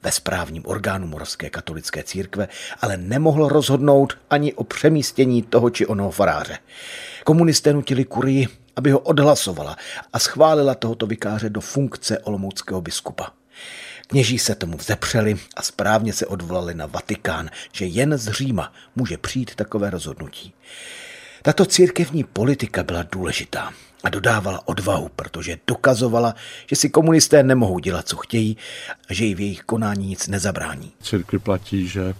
[0.02, 2.48] ve správním orgánu Moravské katolické církve,
[2.80, 6.58] ale nemohl rozhodnout ani o přemístění toho či onoho faráře.
[7.24, 9.76] Komunisté nutili kurii, aby ho odhlasovala
[10.12, 13.37] a schválila tohoto vikáře do funkce olomouckého biskupa.
[14.08, 19.18] Kněží se tomu vzepřeli a správně se odvolali na Vatikán, že jen z Říma může
[19.18, 20.52] přijít takové rozhodnutí.
[21.42, 23.72] Tato církevní politika byla důležitá
[24.04, 26.34] a dodávala odvahu, protože dokazovala,
[26.66, 28.56] že si komunisté nemohou dělat, co chtějí
[29.10, 30.92] a že jí v jejich konání nic nezabrání.
[31.02, 32.14] Církvi platí, že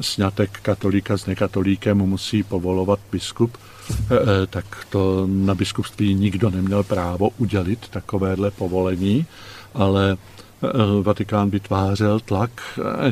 [0.00, 6.82] snětek katolíka s nekatolíkem musí povolovat biskup, e, e, tak to na biskupství nikdo neměl
[6.82, 9.26] právo udělit takovéhle povolení,
[9.74, 10.16] ale
[11.02, 12.50] Vatikán vytvářel tlak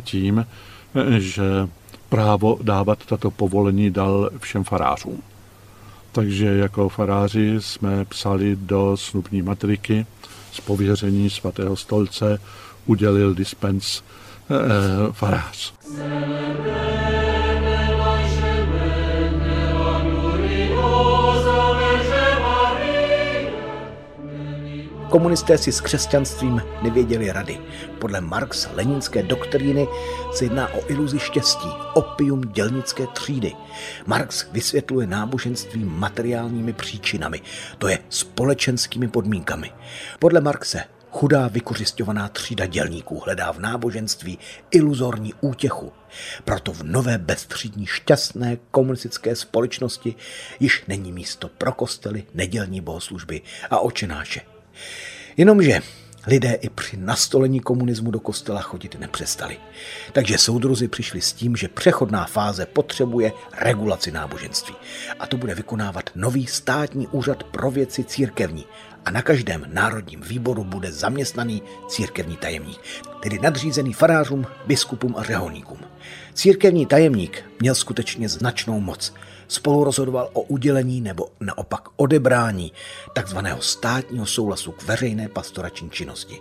[0.01, 0.47] tím,
[1.19, 1.69] že
[2.09, 5.23] právo dávat tato povolení dal všem farářům.
[6.13, 10.07] Takže jako faráři jsme psali do snubní matriky
[10.53, 12.39] z pověření svatého stolce
[12.87, 14.03] udělil dispens
[14.51, 15.75] e, farář.
[25.11, 27.61] Komunisté si s křesťanstvím nevěděli rady.
[27.99, 29.87] Podle Marx leninské doktríny
[30.33, 33.53] se jedná o iluzi štěstí, opium dělnické třídy.
[34.07, 37.41] Marx vysvětluje náboženství materiálními příčinami,
[37.79, 39.71] to je společenskými podmínkami.
[40.19, 44.39] Podle Marxe Chudá vykořišťovaná třída dělníků hledá v náboženství
[44.71, 45.93] iluzorní útěchu.
[46.45, 50.15] Proto v nové bezstřídní šťastné komunistické společnosti
[50.61, 54.58] již není místo pro kostely, nedělní bohoslužby a očenáše.
[55.37, 55.81] Jenomže
[56.27, 59.57] lidé i při nastolení komunismu do kostela chodit nepřestali.
[60.13, 64.75] Takže soudruzi přišli s tím, že přechodná fáze potřebuje regulaci náboženství.
[65.21, 68.65] A to bude vykonávat nový státní úřad pro věci církevní.
[69.05, 72.81] A na každém národním výboru bude zaměstnaný církevní tajemník,
[73.23, 75.79] tedy nadřízený farářům, biskupům a řeholníkům.
[76.35, 79.15] Církevní tajemník měl skutečně značnou moc–
[79.49, 82.73] spolu rozhodoval o udělení nebo naopak odebrání
[83.13, 86.41] takzvaného státního souhlasu k veřejné pastorační činnosti.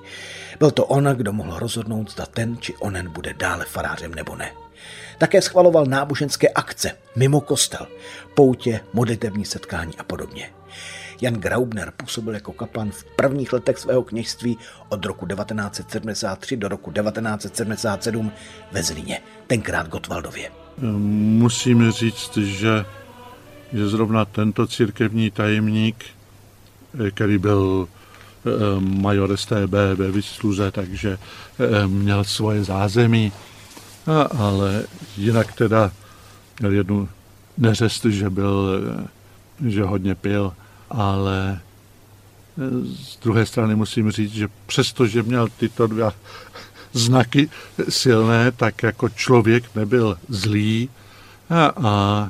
[0.60, 4.52] Byl to on, kdo mohl rozhodnout, zda ten či onen bude dále farářem nebo ne.
[5.18, 7.88] Také schvaloval náboženské akce mimo kostel,
[8.36, 10.52] poutě, modlitevní setkání a podobně.
[11.22, 14.58] Jan Graubner působil jako kaplan v prvních letech svého kněžství
[14.90, 18.32] od roku 1973 do roku 1977
[18.72, 20.67] ve Zlíně, tenkrát Gotwaldově.
[20.82, 22.86] Musím říct, že,
[23.74, 26.06] že zrovna tento církevní tajemník,
[27.12, 27.88] který byl
[28.46, 31.18] eh, major STB ve vysluze, takže
[31.60, 33.32] eh, měl svoje zázemí,
[34.38, 34.84] ale
[35.18, 35.92] jinak teda
[36.60, 37.10] měl jednu
[37.58, 38.70] neřest, že byl,
[39.62, 40.54] eh, že hodně pil,
[40.90, 41.60] ale
[42.94, 46.14] z druhé strany musím říct, že přesto, že měl tyto dva
[46.98, 47.50] znaky
[47.90, 50.90] silné, tak jako člověk nebyl zlý
[51.50, 52.30] a, a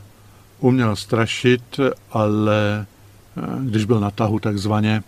[0.60, 1.80] uměl strašit,
[2.12, 2.86] ale
[3.60, 5.04] když byl na tahu takzvaně,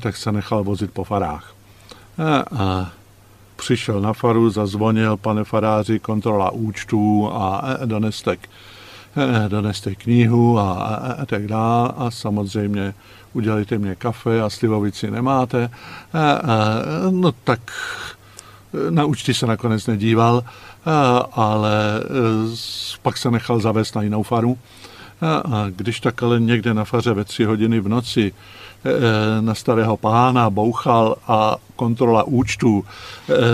[0.00, 1.54] tak se nechal vozit po farách.
[2.18, 2.90] A, a
[3.56, 8.36] přišel na faru, zazvonil, pane faráři, kontrola účtů a doneste,
[9.48, 11.92] doneste knihu a, a, a tak dále.
[11.96, 12.94] A samozřejmě
[13.32, 15.70] udělejte mě kafe a slivovici nemáte.
[16.12, 16.42] A, a,
[17.10, 17.60] no tak
[18.90, 20.44] na účty se nakonec nedíval,
[21.32, 22.02] ale e,
[23.02, 24.58] pak se nechal zavést na jinou faru.
[25.22, 28.32] A když tak ale někde na faře ve tři hodiny v noci
[29.40, 32.84] na starého pána bouchal a kontrola účtů,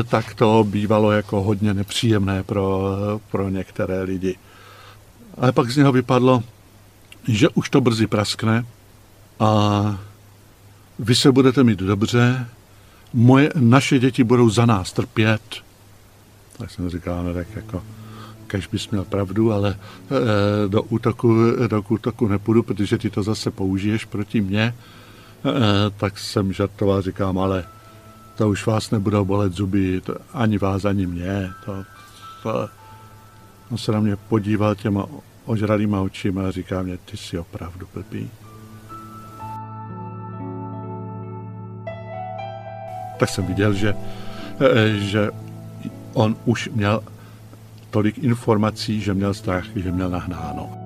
[0.08, 2.96] tak to bývalo jako hodně nepříjemné pro,
[3.30, 4.36] pro některé lidi.
[5.38, 6.42] Ale pak z něho vypadlo,
[7.28, 8.64] že už to brzy praskne
[9.40, 9.98] a
[10.98, 12.46] vy se budete mít dobře,
[13.12, 15.42] moje, naše děti budou za nás trpět.
[16.58, 17.82] Tak jsem říkal, no tak jako,
[18.46, 21.34] kež bys měl pravdu, ale e, do, útoku,
[21.66, 24.62] do útoku nepůjdu, protože ty to zase použiješ proti mně.
[24.62, 24.74] E,
[25.96, 27.64] tak jsem žartoval, říkám, ale
[28.36, 31.50] to už vás nebudou bolet zuby, to, ani vás, ani mě.
[31.64, 31.84] To,
[32.42, 32.68] to,
[33.70, 35.06] On se na mě podíval těma
[35.44, 38.30] ožralýma očima a říká mě, ty jsi opravdu blbý.
[43.22, 43.94] Tak jsem viděl, že,
[44.60, 45.30] eh, že
[46.12, 47.02] on už měl
[47.90, 50.78] tolik informací, že měl strach, že měl nahnáno.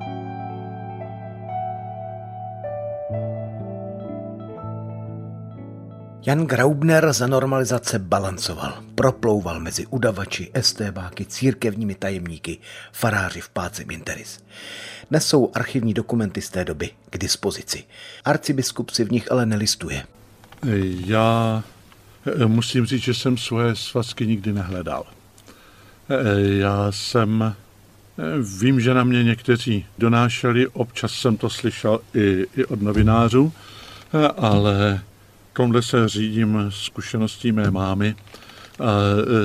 [6.26, 12.58] Jan Graubner za normalizace balancoval, proplouval mezi udavači, estébáky, církevními tajemníky,
[12.92, 14.44] faráři v páce Minteris.
[15.10, 17.84] Dnes jsou archivní dokumenty z té doby k dispozici.
[18.24, 20.06] Arcibiskup si v nich ale nelistuje.
[21.06, 21.62] Já
[22.46, 25.04] musím říct, že jsem svoje svazky nikdy nehledal.
[26.08, 28.22] Eh, já jsem, eh,
[28.60, 33.52] vím, že na mě někteří donášeli, občas jsem to slyšel i, i od novinářů,
[34.36, 35.00] ale
[35.56, 38.14] tomhle se řídím zkušeností mé mámy
[38.78, 38.92] a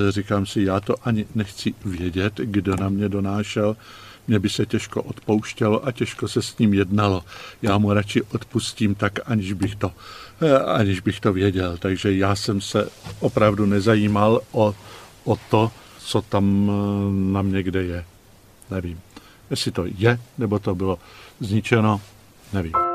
[0.10, 3.76] říkám si, já to ani nechci vědět, kdo na mě donášel.
[4.28, 7.24] Mně by se těžko odpouštělo a těžko se s ním jednalo.
[7.62, 9.92] Já mu radši odpustím tak, aniž bych to,
[10.42, 11.78] e, aniž bych to věděl.
[11.78, 14.76] Takže já jsem se opravdu nezajímal o,
[15.24, 18.06] o to, co tam e, na mě kde je.
[18.72, 19.00] Nevím.
[19.50, 21.00] Jestli to je, nebo to bylo
[21.40, 22.02] zničeno,
[22.54, 22.91] nevím.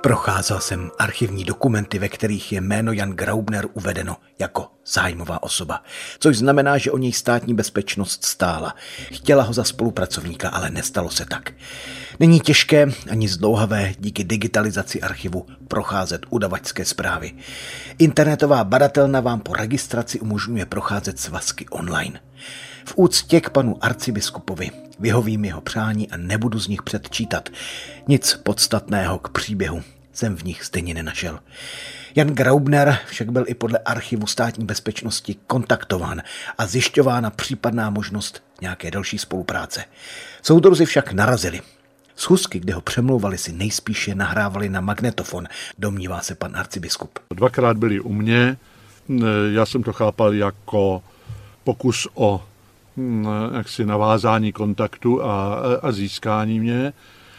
[0.00, 5.82] Procházel jsem archivní dokumenty, ve kterých je jméno Jan Graubner uvedeno jako zájmová osoba,
[6.18, 8.74] což znamená, že o něj státní bezpečnost stála.
[9.12, 11.52] Chtěla ho za spolupracovníka, ale nestalo se tak.
[12.20, 17.32] Není těžké ani zdlouhavé díky digitalizaci archivu procházet udavačské zprávy.
[17.98, 22.20] Internetová badatelna vám po registraci umožňuje procházet svazky online.
[22.88, 27.48] V úctě k panu arcibiskupovi vyhovím jeho přání a nebudu z nich předčítat.
[28.08, 31.38] Nic podstatného k příběhu jsem v nich stejně nenašel.
[32.14, 36.22] Jan Graubner však byl i podle archivu státní bezpečnosti kontaktován
[36.58, 39.84] a zjišťována případná možnost nějaké další spolupráce.
[40.42, 41.60] Soudruzi však narazili.
[42.16, 45.48] Schůzky, kde ho přemlouvali, si nejspíše nahrávali na magnetofon,
[45.78, 47.18] domnívá se pan arcibiskup.
[47.34, 48.56] Dvakrát byli u mě,
[49.52, 51.02] já jsem to chápal jako
[51.64, 52.44] pokus o
[53.54, 56.92] jaksi navázání kontaktu a, a získání mě.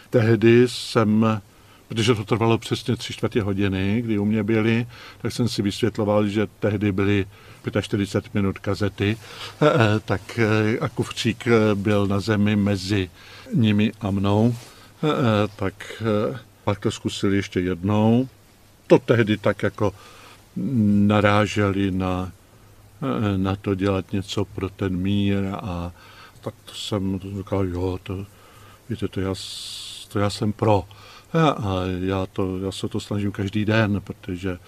[0.10, 1.42] Tehdy jsem
[1.90, 4.88] protože to trvalo přesně tři čtvrtě hodiny, kdy u mě byli,
[5.22, 7.26] tak jsem si vysvětloval, že tehdy byly
[7.82, 9.18] 45 minut kazety,
[9.62, 11.46] eh, eh, tak eh, a kufřík
[11.76, 13.10] byl na zemi mezi
[13.54, 14.56] nimi a mnou,
[15.56, 16.04] tak
[16.64, 18.28] pak to zkusili ještě jednou.
[18.88, 19.94] To tehdy tak jako
[21.08, 22.32] naráželi na,
[23.38, 25.92] na to dělat něco pro ten mír a
[26.42, 28.26] tak to jsem říkal, jo, to,
[28.90, 29.34] víte, to já,
[30.08, 30.84] to já jsem pro.
[31.34, 34.60] A já, to, já se to snažím každý den, protože eh,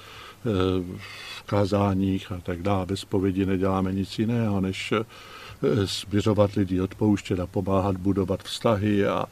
[1.37, 7.39] v kázáních a tak dále, bez povědi neděláme nic jiného, než eh, směřovat lidi, odpouštět
[7.39, 9.25] a pomáhat budovat vztahy a, a,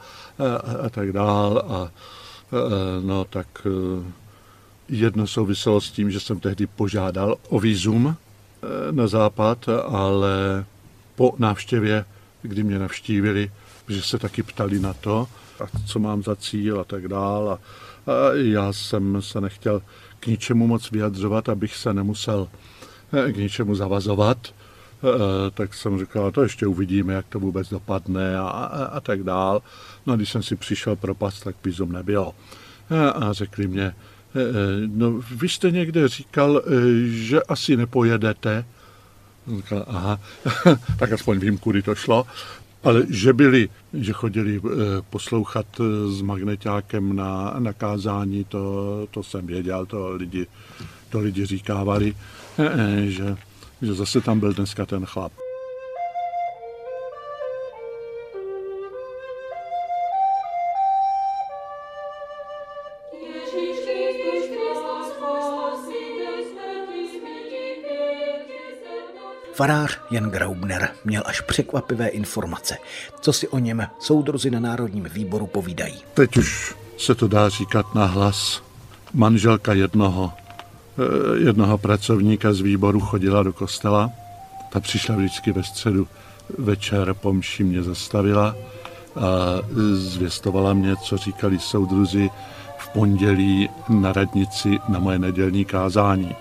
[0.86, 1.62] a tak dále.
[1.62, 2.56] A, eh,
[3.00, 3.66] no tak
[4.88, 8.16] jedno souviselo s tím, že jsem tehdy požádal o výzum
[8.90, 10.64] na západ, ale
[11.14, 12.04] po návštěvě,
[12.42, 13.50] kdy mě navštívili,
[13.88, 15.28] že se taky ptali na to,
[15.60, 17.48] a co mám za cíl a tak dál.
[17.50, 17.58] A,
[18.32, 19.82] já jsem se nechtěl
[20.20, 22.48] k ničemu moc vyjadřovat, abych se nemusel
[23.12, 24.38] eh, k ničemu zavazovat.
[24.46, 29.22] E, tak jsem říkal, to ještě uvidíme, jak to vůbec dopadne a, a, a tak
[29.22, 29.62] dál.
[30.06, 32.34] No a když jsem si přišel propast, tak pízum nebylo.
[33.14, 33.94] A řekli mě,
[34.86, 36.62] no vy jste někde říkal,
[37.06, 38.64] že asi nepojedete.
[39.56, 40.20] Říkal, aha,
[40.98, 42.26] tak aspoň vím, kudy to šlo.
[42.82, 44.70] Ale že byli, že chodili eh,
[45.10, 50.46] poslouchat eh, s magnetákem na, na kázání, to, to jsem věděl, to lidi,
[51.08, 52.16] to lidi říkávali,
[52.58, 53.36] eh, že,
[53.82, 55.32] že zase tam byl dneska ten chlap.
[69.60, 72.76] Farář Jan Graubner měl až překvapivé informace,
[73.20, 75.94] co si o něm soudruzi na Národním výboru povídají.
[76.14, 78.62] Teď už se to dá říkat na hlas.
[79.14, 80.32] Manželka jednoho,
[80.98, 84.10] eh, jednoho pracovníka z výboru chodila do kostela.
[84.72, 86.08] Ta přišla vždycky ve středu
[86.58, 88.56] večer po mši mě zastavila
[89.16, 89.26] a
[89.92, 92.30] zvěstovala mě, co říkali soudruzi
[92.78, 96.36] v pondělí na radnici na moje nedělní kázání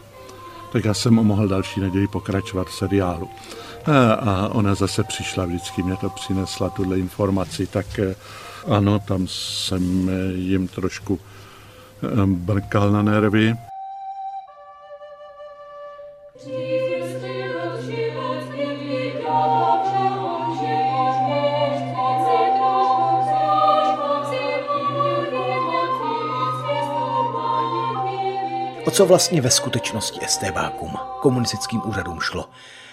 [0.71, 3.29] tak já jsem mohl další neděli pokračovat v seriálu.
[4.19, 8.15] A ona zase přišla, vždycky mě to přinesla, tuhle informaci, tak eh,
[8.67, 11.19] ano, tam jsem eh, jim trošku
[12.03, 13.68] eh, brkal na nervy.
[28.99, 30.91] Co vlastně ve skutečnosti STBákům,
[31.21, 32.49] komunistickým úřadům šlo?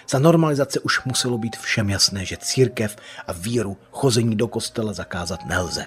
[0.09, 2.95] Za normalizace už muselo být všem jasné, že církev
[3.27, 5.85] a víru chození do kostela zakázat nelze.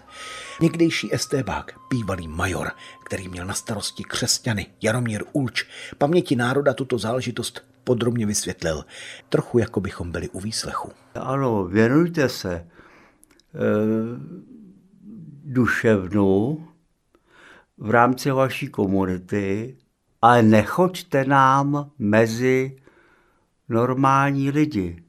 [0.60, 2.70] Někdejší STBák, bývalý major,
[3.04, 5.64] který měl na starosti křesťany, Jaromír Ulč,
[5.98, 8.84] paměti národa tuto záležitost podrobně vysvětlil.
[9.28, 10.92] Trochu jako bychom byli u výslechu.
[11.14, 12.66] Ano, věnujte se e,
[15.44, 16.66] duševnu
[17.78, 19.76] v rámci vaší komunity,
[20.22, 22.76] ale nechoďte nám mezi
[23.68, 25.02] normální lidi.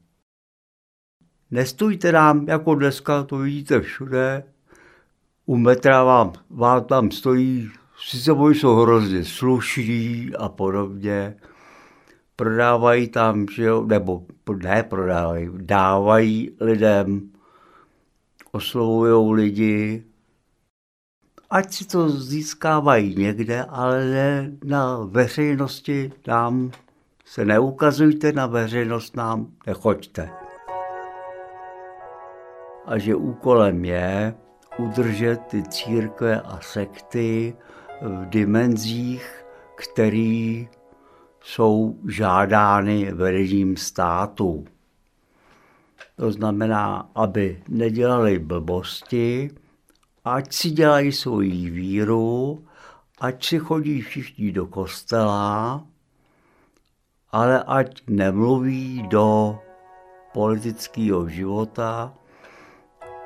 [1.50, 4.44] Nestůjte nám, jako dneska to vidíte všude,
[5.46, 7.70] u metra vám, vám tam stojí,
[8.08, 11.36] sice oni jsou hrozně slušní a podobně,
[12.36, 14.26] prodávají tam, že jo, nebo
[14.62, 17.30] ne prodávají, dávají lidem,
[18.52, 20.04] oslovují lidi,
[21.52, 26.70] ať si to získávají někde, ale ne na veřejnosti nám
[27.24, 30.30] se neukazujte na veřejnost, nám nechoďte.
[32.86, 34.34] A že úkolem je
[34.78, 37.56] udržet ty církve a sekty
[38.02, 39.44] v dimenzích,
[39.74, 40.64] které
[41.40, 44.64] jsou žádány vedením státu.
[46.16, 49.50] To znamená, aby nedělali blbosti,
[50.24, 52.64] ať si dělají svoji víru,
[53.20, 55.84] ať si chodí všichni do kostela,
[57.30, 59.58] ale ať nemluví do
[60.32, 62.14] politického života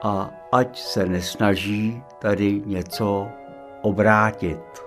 [0.02, 3.28] a ať se nesnaží tady něco
[3.82, 4.86] obrátit.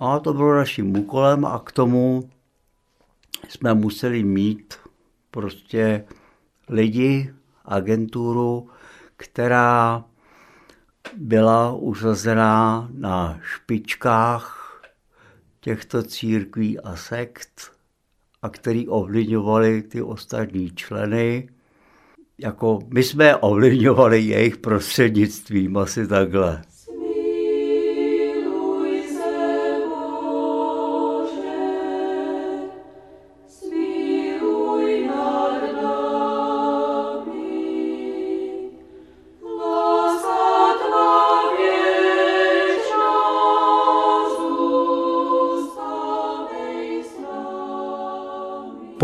[0.00, 2.30] A to bylo naším úkolem a k tomu
[3.48, 4.74] jsme museli mít
[5.30, 6.04] prostě
[6.68, 7.34] lidi,
[7.64, 8.68] agenturu,
[9.16, 10.04] která
[11.16, 14.62] byla usazená na špičkách
[15.60, 17.72] těchto církví a sekt
[18.42, 21.48] a který ovlivňovali ty ostatní členy.
[22.38, 26.62] Jako my jsme ovlivňovali jejich prostřednictvím asi takhle.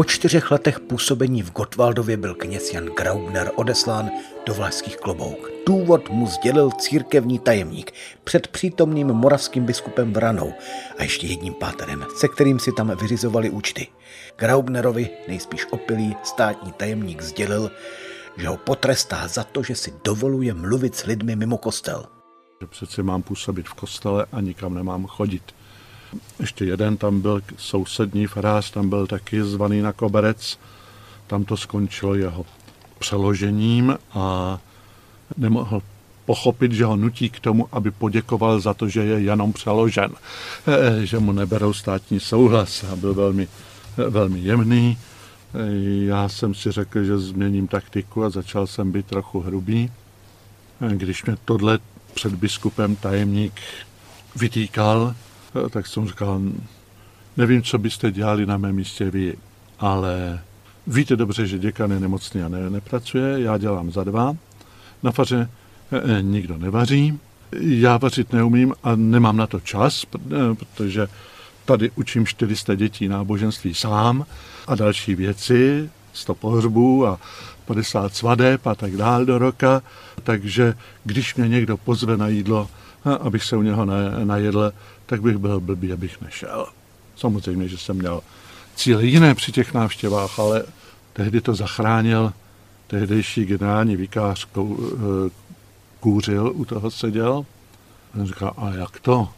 [0.02, 4.10] Po čtyřech letech působení v Gotwaldově byl kněz Jan Graubner odeslán
[4.46, 5.50] do Vlašských klobouk.
[5.66, 7.92] Důvod mu sdělil církevní tajemník
[8.24, 10.52] před přítomným moravským biskupem Vranou
[10.98, 13.88] a ještě jedním páterem, se kterým si tam vyřizovali účty.
[14.36, 17.70] Graubnerovi, nejspíš opilý státní tajemník, sdělil,
[18.36, 22.06] že ho potrestá za to, že si dovoluje mluvit s lidmi mimo kostel.
[22.60, 25.42] Že přece mám působit v kostele a nikam nemám chodit.
[26.40, 30.58] Ještě jeden tam byl sousední farář, tam byl taky zvaný na koberec.
[31.26, 32.46] Tam to skončilo jeho
[32.98, 34.58] přeložením a
[35.36, 35.82] nemohl
[36.24, 40.12] pochopit, že ho nutí k tomu, aby poděkoval za to, že je jenom přeložen,
[40.66, 43.48] eh, že mu neberou státní souhlas a byl velmi,
[43.96, 44.98] velmi jemný.
[45.54, 45.58] Eh,
[46.06, 49.90] já jsem si řekl, že změním taktiku a začal jsem být trochu hrubý.
[50.80, 51.78] Eh, když mě tohle
[52.14, 53.60] před biskupem tajemník
[54.36, 55.14] vytýkal,
[55.70, 56.40] tak jsem říkal,
[57.36, 59.36] nevím, co byste dělali na mém místě vy,
[59.78, 60.40] ale
[60.86, 64.36] víte dobře, že děkan je nemocný a ne, nepracuje, já dělám za dva.
[65.02, 65.50] Na faře
[66.18, 67.18] e, nikdo nevaří,
[67.60, 70.04] já vařit neumím a nemám na to čas,
[70.54, 71.08] protože
[71.64, 74.26] tady učím 400 dětí náboženství sám
[74.66, 77.18] a další věci, 100 pohřbů a
[77.64, 79.82] 50 svadeb a tak dál do roka,
[80.22, 80.74] takže
[81.04, 82.68] když mě někdo pozve na jídlo,
[83.20, 83.84] abych se u něho
[84.24, 84.72] najedl,
[85.06, 86.66] tak bych byl blbý, abych nešel.
[87.16, 88.20] Samozřejmě, že jsem měl
[88.74, 90.64] cíle jiné při těch návštěvách, ale
[91.12, 92.32] tehdy to zachránil
[92.86, 94.62] tehdejší generální vikář eh,
[96.00, 97.46] Kůřil, u toho seděl.
[98.20, 99.28] On říkal, a jak to?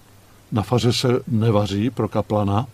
[0.52, 2.66] Na faře se nevaří pro kaplana?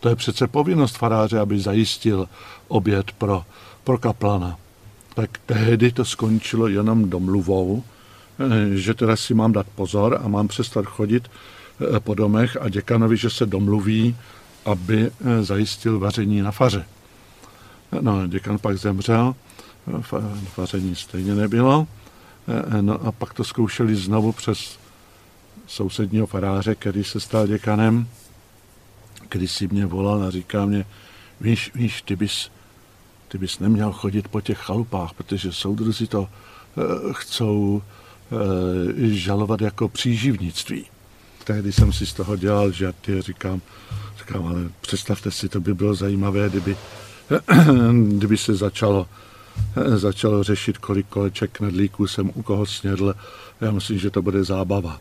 [0.00, 2.28] To je přece povinnost faráře, aby zajistil
[2.68, 3.44] oběd pro,
[3.84, 4.58] pro kaplana.
[5.14, 7.91] Tak tehdy to skončilo jenom domluvou, eh,
[8.74, 11.28] že teda si mám dát pozor a mám přestat chodit
[11.80, 14.16] Eh, po domech a děkanovi, že se domluví,
[14.64, 16.86] aby eh, zajistil vaření na faře.
[18.00, 19.34] No, děkan pak zemřel,
[20.56, 21.86] vaření stejně nebylo.
[22.48, 24.78] Eh, no a pak to zkoušeli znovu přes
[25.66, 28.08] sousedního faráře, který se stal děkanem,
[29.28, 30.86] když si mě volal a říká mě,
[31.40, 32.50] víš, víš, ty bys,
[33.28, 36.28] ty bys neměl chodit po těch chalupách, protože soudruzi to
[37.12, 37.82] chcou
[38.98, 40.84] žalovat jako příživnictví.
[41.44, 43.60] tehdy jsem si z toho dělal žarty, říkám,
[44.18, 46.76] říkám, ale představte si, to by bylo zajímavé, kdyby,
[48.16, 49.06] kdyby se začalo,
[49.96, 53.14] začalo řešit, kolik koleček knedlíků jsem u koho snědl.
[53.60, 55.00] Já myslím, že to bude zábava.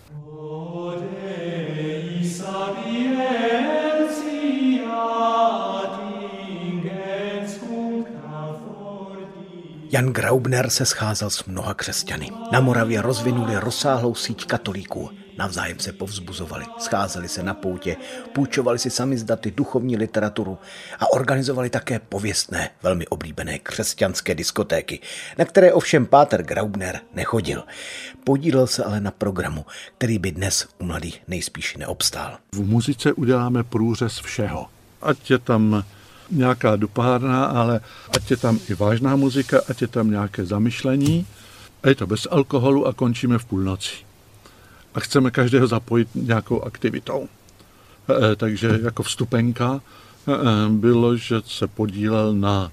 [9.94, 12.30] Jan Graubner se scházel s mnoha křesťany.
[12.52, 15.10] Na Moravě rozvinuli rozsáhlou síť katolíků.
[15.38, 17.98] Navzájem se povzbuzovali, scházeli se na poutě,
[18.34, 20.58] půjčovali si sami z daty duchovní literaturu
[21.00, 25.00] a organizovali také pověstné, velmi oblíbené křesťanské diskotéky,
[25.38, 27.64] na které ovšem Páter Graubner nechodil.
[28.24, 29.66] Podílel se ale na programu,
[29.98, 32.38] který by dnes u mladých nejspíš neobstál.
[32.56, 34.68] V muzice uděláme průřez všeho.
[35.02, 35.84] Ať je tam
[36.32, 37.82] nějaká dupárna, ale
[38.16, 41.28] ať je tam i vážná muzika, ať je tam nějaké zamyšlení.
[41.84, 43.96] A je to bez alkoholu a končíme v půlnoci.
[44.94, 47.28] A chceme každého zapojit nějakou aktivitou.
[48.10, 52.72] E, takže jako vstupenka e, bylo, že se podílel na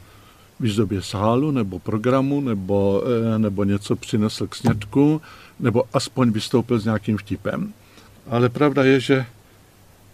[0.60, 3.02] výzdobě sálu nebo programu, nebo,
[3.34, 5.20] e, nebo něco přinesl k snědku,
[5.60, 7.72] nebo aspoň vystoupil s nějakým vtipem.
[8.30, 9.26] Ale pravda je, že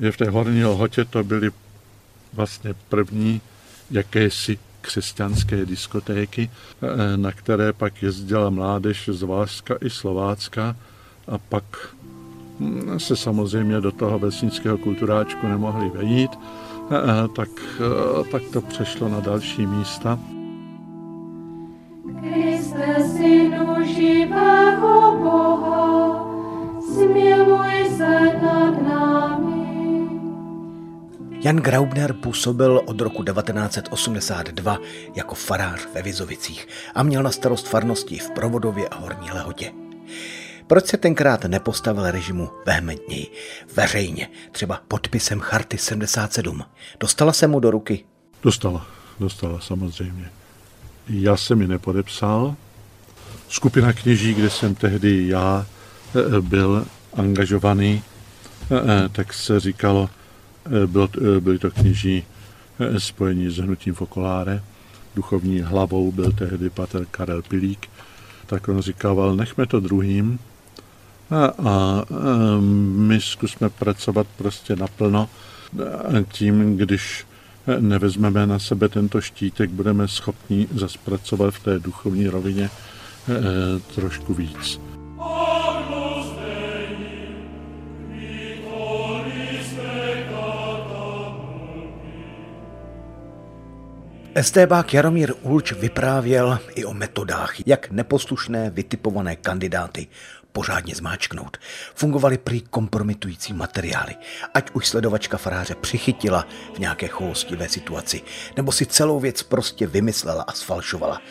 [0.00, 1.50] je v té horní lhotě to byly
[2.34, 3.40] vlastně první
[3.90, 10.76] jakési křesťanské diskotéky, eh, na které pak jezdila mládež z Vážska i Slovácka
[11.28, 11.64] a pak
[12.60, 17.48] hm, se samozřejmě do toho vesnického kulturáčku nemohli vejít, eh, tak,
[17.80, 20.18] eh, tak to přešlo na další místa.
[22.20, 26.24] Kriste, synu živého Boha,
[26.92, 29.63] smiluj se nad námi.
[31.44, 34.78] Jan Graubner působil od roku 1982
[35.14, 39.72] jako farář ve Vizovicích a měl na starost farnosti v Provodově a Horní Lehotě.
[40.66, 43.26] Proč se tenkrát nepostavil režimu vehementněji,
[43.76, 46.64] veřejně, třeba podpisem Charty 77?
[47.00, 48.04] Dostala se mu do ruky?
[48.42, 48.86] Dostala,
[49.20, 50.30] dostala samozřejmě.
[51.08, 52.56] Já jsem ji nepodepsal.
[53.48, 55.66] Skupina kněží, kde jsem tehdy já
[56.16, 58.02] eh, byl angažovaný,
[58.70, 60.10] eh, eh, tak se říkalo,
[60.86, 62.22] bylo, eh, byli to kněží
[62.78, 64.62] eh, spojení s hnutím Fokoláre.
[65.16, 67.88] Duchovní hlavou byl tehdy pater Karel Pilík.
[68.46, 70.38] Tak on říkával, nechme to druhým
[71.30, 72.04] a, a
[72.96, 75.28] my zkusme pracovat prostě naplno.
[76.28, 77.26] Tím, když
[77.80, 82.70] nevezmeme na sebe tento štítek, budeme schopni zaspracovat v té duchovní rovině
[83.94, 84.80] trošku víc.
[94.36, 100.06] Estébák Jaromír Ulč vyprávěl i o metodách, jak neposlušné vytipované kandidáty
[100.54, 101.56] pořádně zmáčknout.
[101.94, 104.16] Fungovaly prý kompromitující materiály,
[104.54, 108.22] ať už sledovačka faráře přichytila v nějaké choulostivé situaci,
[108.56, 111.22] nebo si celou věc prostě vymyslela a sfalšovala.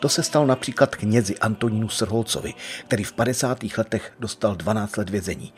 [0.00, 2.54] To se stalo například knězi Antonínu Srholcovi,
[2.84, 3.58] který v 50.
[3.78, 5.52] letech dostal 12 let vězení.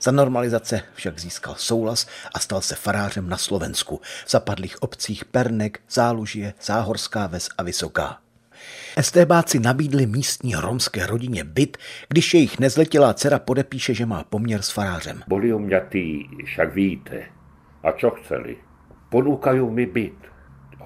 [0.00, 5.80] Za normalizace však získal souhlas a stal se farářem na Slovensku, v zapadlých obcích Pernek,
[5.90, 8.23] Zálužie, Záhorská ves a Vysoká.
[8.96, 11.76] Estébáci nabídli místní romské rodině byt,
[12.08, 15.22] když jejich nezletilá dcera podepíše, že má poměr s farářem.
[15.28, 17.24] Boli umňatí, však víte.
[17.82, 18.56] A čo chceli?
[19.10, 20.18] Ponúkajú mi byt.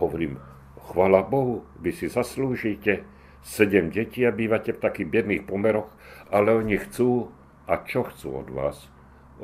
[0.01, 0.41] Hovorím,
[0.89, 3.05] chvala Bohu, vy si zaslúžite
[3.45, 5.93] sedem detí a bývate v takých biedných pomeroch,
[6.33, 7.29] ale oni chcú,
[7.69, 8.89] a čo chcú od vás?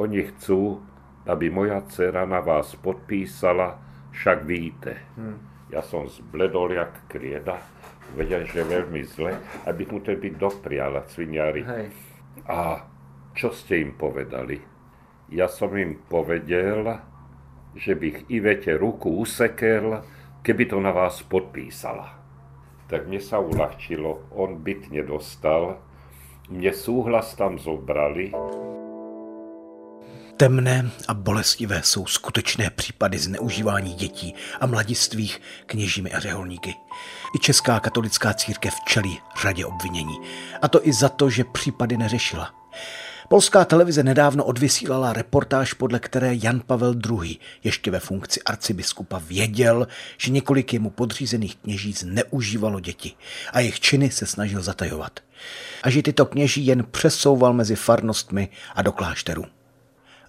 [0.00, 0.80] Oni chcú,
[1.28, 3.76] aby moja dcera na vás podpísala,
[4.16, 4.96] však víte.
[5.20, 5.52] Hmm.
[5.68, 7.60] Ja som zbledol jak krieda
[8.12, 9.32] vedia, že je veľmi zle,
[9.64, 11.64] aby mu ten byt dopriala cviniari.
[11.64, 11.86] Hej.
[12.44, 12.84] A
[13.32, 14.60] čo ste im povedali?
[15.32, 17.00] Ja som im povedal,
[17.74, 20.04] že bych Ivete ruku usekel,
[20.44, 22.20] keby to na vás podpísala.
[22.86, 25.80] Tak mne sa uľahčilo, on byt nedostal,
[26.52, 28.30] mne súhlas tam zobrali.
[30.36, 36.74] Temné a bolestivé jsou skutečné případy zneužívání dětí a mladistvých kněžími a řeholníky.
[37.36, 40.18] I Česká katolická církev čelí řadě obvinění.
[40.62, 42.54] A to i za to, že případy neřešila.
[43.28, 47.38] Polská televize nedávno odvysílala reportáž, podle které Jan Pavel II.
[47.64, 53.12] ještě ve funkci arcibiskupa věděl, že několik jemu podřízených kněží zneužívalo děti
[53.52, 55.20] a jejich činy se snažil zatajovat.
[55.82, 59.44] A že tyto kněží jen přesouval mezi farnostmi a do klášterů.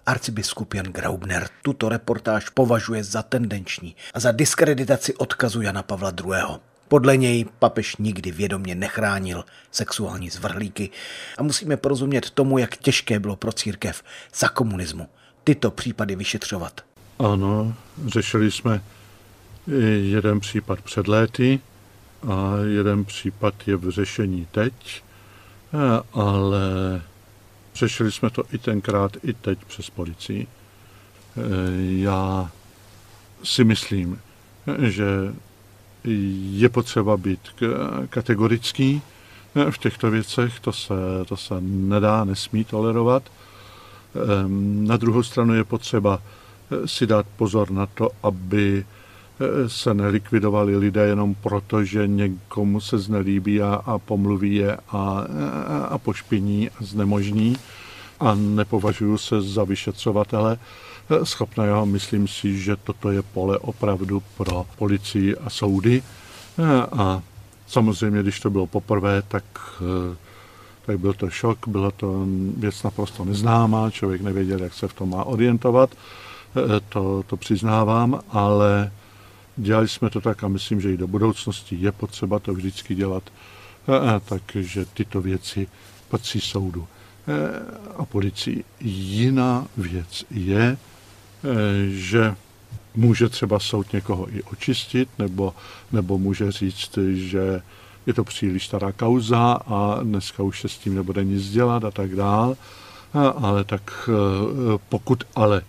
[0.06, 6.42] Arcibiskup Jan Graubner tuto reportáž považuje za tendenční a za diskreditaci odkazu Jana Pavla II.
[6.88, 10.90] Podle něj papež nikdy vědomě nechránil sexuální zvrhlíky
[11.38, 14.02] a musíme porozumět tomu, jak těžké bylo pro církev
[14.34, 15.08] za komunismu
[15.44, 16.80] tyto případy vyšetřovat.
[17.18, 17.74] Ano,
[18.06, 18.82] řešili jsme
[20.02, 21.60] jeden případ před léty
[22.28, 25.02] a jeden případ je v řešení teď,
[26.12, 26.60] ale
[27.76, 30.46] řešili jsme to i tenkrát, i teď přes policii.
[31.78, 32.50] Já
[33.44, 34.20] si myslím,
[34.82, 35.06] že
[36.52, 37.40] je potřeba být
[38.08, 39.02] kategorický
[39.70, 40.94] v těchto věcech, to se,
[41.26, 43.22] to se nedá, nesmí tolerovat.
[44.16, 49.05] Ehm, na druhou stranu je potřeba eh, si dát pozor na to, aby eh,
[49.66, 55.24] se nelikvidovali lidé jenom proto, že někomu se znelíbí a, a pomluví je a,
[55.88, 57.56] a pošpiní a znemožní
[58.20, 60.58] a nepovažuji se za vyšetřovatele
[61.10, 61.86] eh, schopného.
[61.86, 66.02] Myslím si, že toto je pole opravdu pro policii a soudy.
[66.92, 67.22] A
[67.66, 69.44] samozřejmě, když to bylo poprvé, tak
[70.86, 72.26] tak byl to šok, byla to
[72.56, 75.90] věc naprosto neznámá, člověk nevěděl, jak se v tom má orientovat,
[76.88, 78.92] to, to přiznávám, ale
[79.56, 83.22] dělali jsme to tak a myslím, že i do budoucnosti je potřeba to vždycky dělat,
[83.88, 85.68] e, takže tyto věci
[86.08, 86.86] patří soudu
[87.28, 88.64] e, a policii.
[88.80, 90.76] Jiná věc je,
[91.88, 92.34] že
[92.94, 95.54] může třeba soud někoho i očistit, nebo,
[95.92, 97.62] nebo může říct, že
[98.06, 101.90] je to příliš stará kauza a dneska už se s tím nebude nic dělat a
[101.90, 102.56] tak dál.
[103.36, 104.12] Ale tak e,
[104.88, 105.62] pokud ale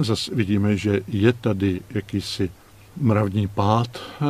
[0.00, 2.50] zase vidíme, že je tady jakýsi
[3.00, 4.26] mravní pád, e,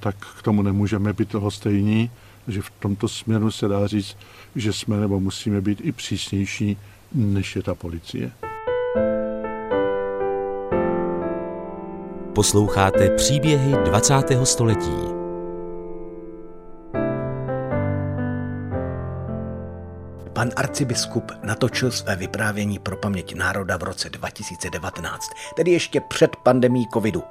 [0.00, 2.10] tak k tomu nemůžeme být toho stejní,
[2.48, 4.16] že v tomto směru se dá říct,
[4.56, 6.76] že jsme nebo musíme být i přísnější,
[7.14, 8.32] než je ta policie.
[12.34, 14.14] Posloucháte příběhy 20.
[14.44, 15.24] století.
[20.32, 26.86] Pan arcibiskup natočil své vyprávění pro paměť národa v roce 2019, tedy ještě před pandemí
[26.92, 27.22] covidu,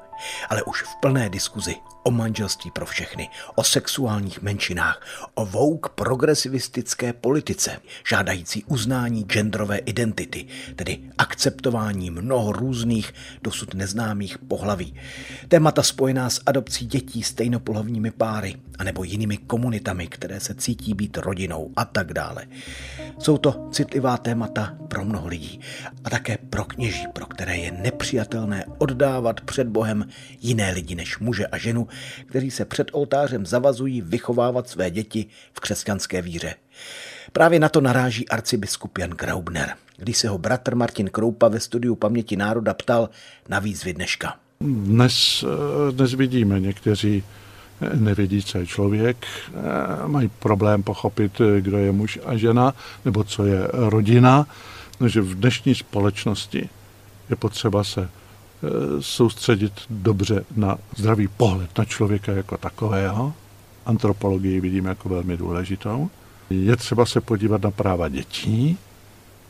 [0.50, 5.02] ale už v plné diskuzi o manželství pro všechny, o sexuálních menšinách,
[5.36, 10.46] o vouk progresivistické politice, žádající uznání genderové identity,
[10.76, 14.96] tedy akceptování mnoho různých, dosud neznámých pohlaví.
[15.48, 21.72] Témata spojená s adopcí dětí stejnopohlavními páry, anebo jinými komunitami, které se cítí být rodinou
[21.76, 22.46] a tak dále.
[23.20, 25.60] Jsou to citlivá témata pro mnoho lidí
[26.04, 30.08] a také pro kněží, pro které je nepřijatelné oddávat před Bohem
[30.42, 31.88] jiné lidi než muže a ženu,
[32.26, 36.56] kteří se před oltářem zavazují vychovávat své děti v křesťanské víře.
[37.32, 41.96] Právě na to naráží arcibiskup Jan Graubner, když se ho bratr Martin Kroupa ve studiu
[41.96, 43.10] Paměti národa ptal
[43.50, 44.36] na výzvy dneška.
[44.62, 45.46] Dnes,
[45.92, 47.24] dnes vidíme někteří
[47.94, 49.26] nevědí, co je člověk,
[50.08, 52.74] mají problém pochopit, kdo je muž a žena,
[53.06, 54.48] nebo co je rodina,
[55.08, 56.70] že v dnešní společnosti
[57.30, 58.10] je potřeba se
[59.00, 63.34] soustředit dobře na zdravý pohled na člověka jako takového.
[63.86, 66.10] Antropologii vidím jako velmi důležitou.
[66.50, 68.78] Je třeba se podívat na práva dětí,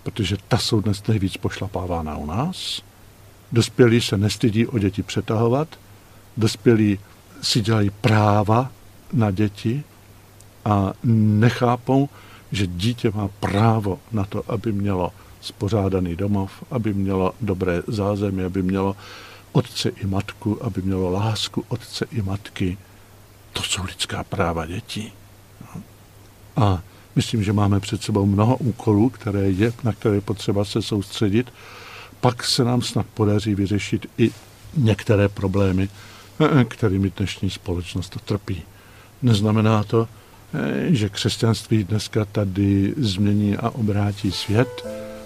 [0.04, 2.82] protože ta jsou dnes nejvíc pošlapávána u nás.
[3.52, 5.68] Dospělí se nestydí o děti přetahovat,
[6.38, 7.00] dospělí
[7.42, 8.72] si dělají práva
[9.14, 9.84] na děti
[10.66, 12.10] a nechápou,
[12.52, 15.12] že dítě má právo na to, aby mělo
[15.44, 18.96] spořádaný domov, aby mělo dobré zázemí, aby mělo
[19.52, 22.78] otce i matku, aby mělo lásku otce i matky.
[23.54, 25.14] To jsou lidská práva dětí.
[26.56, 26.82] A
[27.16, 31.54] myslím, že máme před sebou mnoho úkolů, které je, na které je potřeba se soustředit.
[32.22, 34.32] Pak se nám snad podaří vyřešit i
[34.78, 35.90] některé problémy,
[36.40, 38.62] eh, kterými dnešní společnost trpí.
[39.22, 40.08] Neznamená to,
[40.54, 44.86] eh, že křesťanství dneska tady změní a obrátí svět,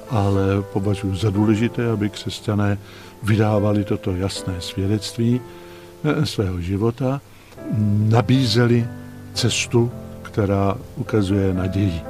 [0.09, 2.77] ale považuji za důležité, aby křesťané
[3.23, 5.41] vydávali toto jasné svědectví
[6.03, 7.21] eh, svého života,
[8.09, 8.87] nabízeli
[9.33, 9.91] cestu,
[10.21, 12.01] která ukazuje naději.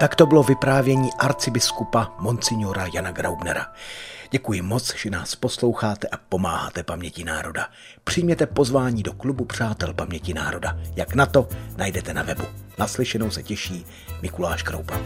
[0.00, 3.66] Tak to bylo vyprávění arcibiskupa Monsignora Jana Graubnera.
[4.32, 7.68] Děkuji moc, že nás posloucháte a pomáháte paměti národa.
[8.04, 10.78] Přijměte pozvání do klubu Přátel paměti národa.
[10.96, 12.44] Jak na to, najdete na webu.
[12.78, 13.86] Naslyšenou se těší
[14.22, 15.00] Mikuláš Kroupa.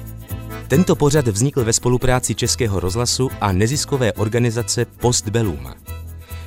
[0.69, 5.75] Tento pořad vznikl ve spolupráci Českého rozhlasu a neziskové organizace Postbellum.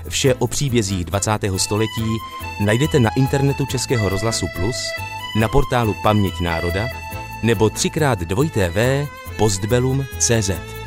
[0.09, 1.31] Vše o příbězích 20.
[1.57, 2.17] století
[2.65, 4.77] najdete na internetu Českého rozhlasu Plus,
[5.39, 6.87] na portálu Paměť národa
[7.43, 9.07] nebo třikrát dvojité v
[9.37, 10.78] postbellum.cz.